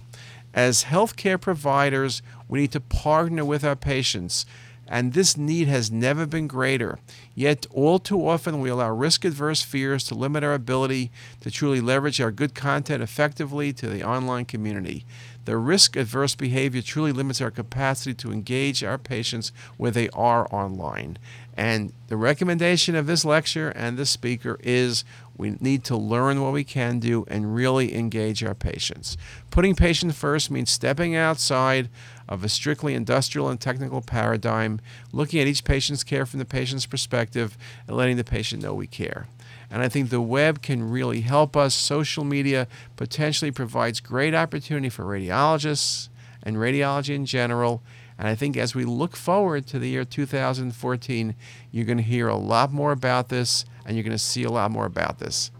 as 0.54 0.84
healthcare 0.84 1.40
providers, 1.40 2.22
we 2.48 2.60
need 2.60 2.72
to 2.72 2.80
partner 2.80 3.44
with 3.44 3.64
our 3.64 3.76
patients 3.76 4.46
and 4.92 5.14
this 5.14 5.38
need 5.38 5.68
has 5.68 5.90
never 5.90 6.26
been 6.26 6.46
greater. 6.46 6.98
Yet, 7.34 7.66
all 7.70 7.98
too 7.98 8.28
often, 8.28 8.60
we 8.60 8.68
allow 8.68 8.90
risk 8.90 9.24
adverse 9.24 9.62
fears 9.62 10.04
to 10.04 10.14
limit 10.14 10.44
our 10.44 10.52
ability 10.52 11.10
to 11.40 11.50
truly 11.50 11.80
leverage 11.80 12.20
our 12.20 12.30
good 12.30 12.54
content 12.54 13.02
effectively 13.02 13.72
to 13.72 13.88
the 13.88 14.02
online 14.02 14.44
community. 14.44 15.06
The 15.44 15.56
risk 15.56 15.96
adverse 15.96 16.34
behavior 16.34 16.82
truly 16.82 17.12
limits 17.12 17.40
our 17.40 17.50
capacity 17.50 18.14
to 18.14 18.32
engage 18.32 18.84
our 18.84 18.98
patients 18.98 19.52
where 19.76 19.90
they 19.90 20.08
are 20.10 20.46
online. 20.54 21.18
And 21.56 21.92
the 22.08 22.16
recommendation 22.16 22.94
of 22.94 23.06
this 23.06 23.24
lecture 23.24 23.70
and 23.70 23.98
this 23.98 24.10
speaker 24.10 24.58
is 24.62 25.04
we 25.36 25.56
need 25.60 25.84
to 25.84 25.96
learn 25.96 26.40
what 26.40 26.52
we 26.52 26.64
can 26.64 26.98
do 26.98 27.24
and 27.28 27.54
really 27.54 27.94
engage 27.94 28.44
our 28.44 28.54
patients. 28.54 29.16
Putting 29.50 29.74
patients 29.74 30.16
first 30.16 30.50
means 30.50 30.70
stepping 30.70 31.16
outside 31.16 31.88
of 32.28 32.44
a 32.44 32.48
strictly 32.48 32.94
industrial 32.94 33.48
and 33.48 33.60
technical 33.60 34.00
paradigm, 34.00 34.80
looking 35.12 35.40
at 35.40 35.46
each 35.46 35.64
patient's 35.64 36.04
care 36.04 36.24
from 36.24 36.38
the 36.38 36.44
patient's 36.44 36.86
perspective, 36.86 37.58
and 37.86 37.96
letting 37.96 38.16
the 38.16 38.24
patient 38.24 38.62
know 38.62 38.72
we 38.72 38.86
care. 38.86 39.26
And 39.72 39.82
I 39.82 39.88
think 39.88 40.10
the 40.10 40.20
web 40.20 40.60
can 40.60 40.90
really 40.90 41.22
help 41.22 41.56
us. 41.56 41.74
Social 41.74 42.24
media 42.24 42.68
potentially 42.96 43.50
provides 43.50 44.00
great 44.00 44.34
opportunity 44.34 44.90
for 44.90 45.04
radiologists 45.04 46.10
and 46.42 46.56
radiology 46.58 47.14
in 47.14 47.24
general. 47.24 47.82
And 48.18 48.28
I 48.28 48.34
think 48.34 48.58
as 48.58 48.74
we 48.74 48.84
look 48.84 49.16
forward 49.16 49.66
to 49.68 49.78
the 49.78 49.88
year 49.88 50.04
2014, 50.04 51.34
you're 51.70 51.86
going 51.86 51.96
to 51.96 52.04
hear 52.04 52.28
a 52.28 52.36
lot 52.36 52.70
more 52.70 52.92
about 52.92 53.30
this 53.30 53.64
and 53.86 53.96
you're 53.96 54.04
going 54.04 54.12
to 54.12 54.18
see 54.18 54.44
a 54.44 54.50
lot 54.50 54.70
more 54.70 54.84
about 54.84 55.18
this. 55.18 55.50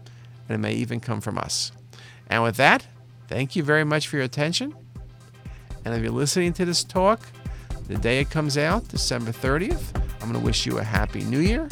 And 0.47 0.55
it 0.55 0.59
may 0.59 0.73
even 0.73 0.99
come 0.99 1.19
from 1.19 1.39
us. 1.39 1.71
And 2.27 2.43
with 2.43 2.57
that, 2.57 2.85
thank 3.27 3.55
you 3.55 3.63
very 3.63 3.83
much 3.83 4.07
for 4.07 4.17
your 4.17 4.25
attention. 4.25 4.75
And 5.85 5.95
if 5.95 6.03
you're 6.03 6.11
listening 6.11 6.53
to 6.53 6.65
this 6.65 6.83
talk, 6.83 7.19
the 7.87 7.97
day 7.97 8.19
it 8.19 8.29
comes 8.29 8.59
out, 8.59 8.87
December 8.89 9.31
30th, 9.31 9.99
I'm 10.21 10.29
going 10.29 10.33
to 10.33 10.45
wish 10.45 10.67
you 10.67 10.77
a 10.77 10.83
happy 10.83 11.23
new 11.23 11.39
year. 11.39 11.67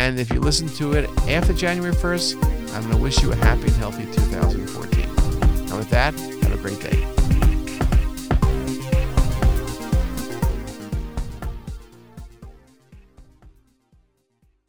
And 0.00 0.18
if 0.18 0.32
you 0.32 0.40
listen 0.40 0.66
to 0.76 0.94
it 0.94 1.10
after 1.28 1.52
January 1.52 1.94
1st, 1.94 2.42
I'm 2.74 2.82
going 2.84 2.96
to 2.96 3.02
wish 3.02 3.22
you 3.22 3.32
a 3.32 3.36
happy 3.36 3.64
and 3.64 3.76
healthy 3.76 4.06
2014. 4.06 5.04
And 5.04 5.76
with 5.76 5.90
that, 5.90 6.14
have 6.14 6.54
a 6.54 6.56
great 6.56 6.80
day. 6.80 7.19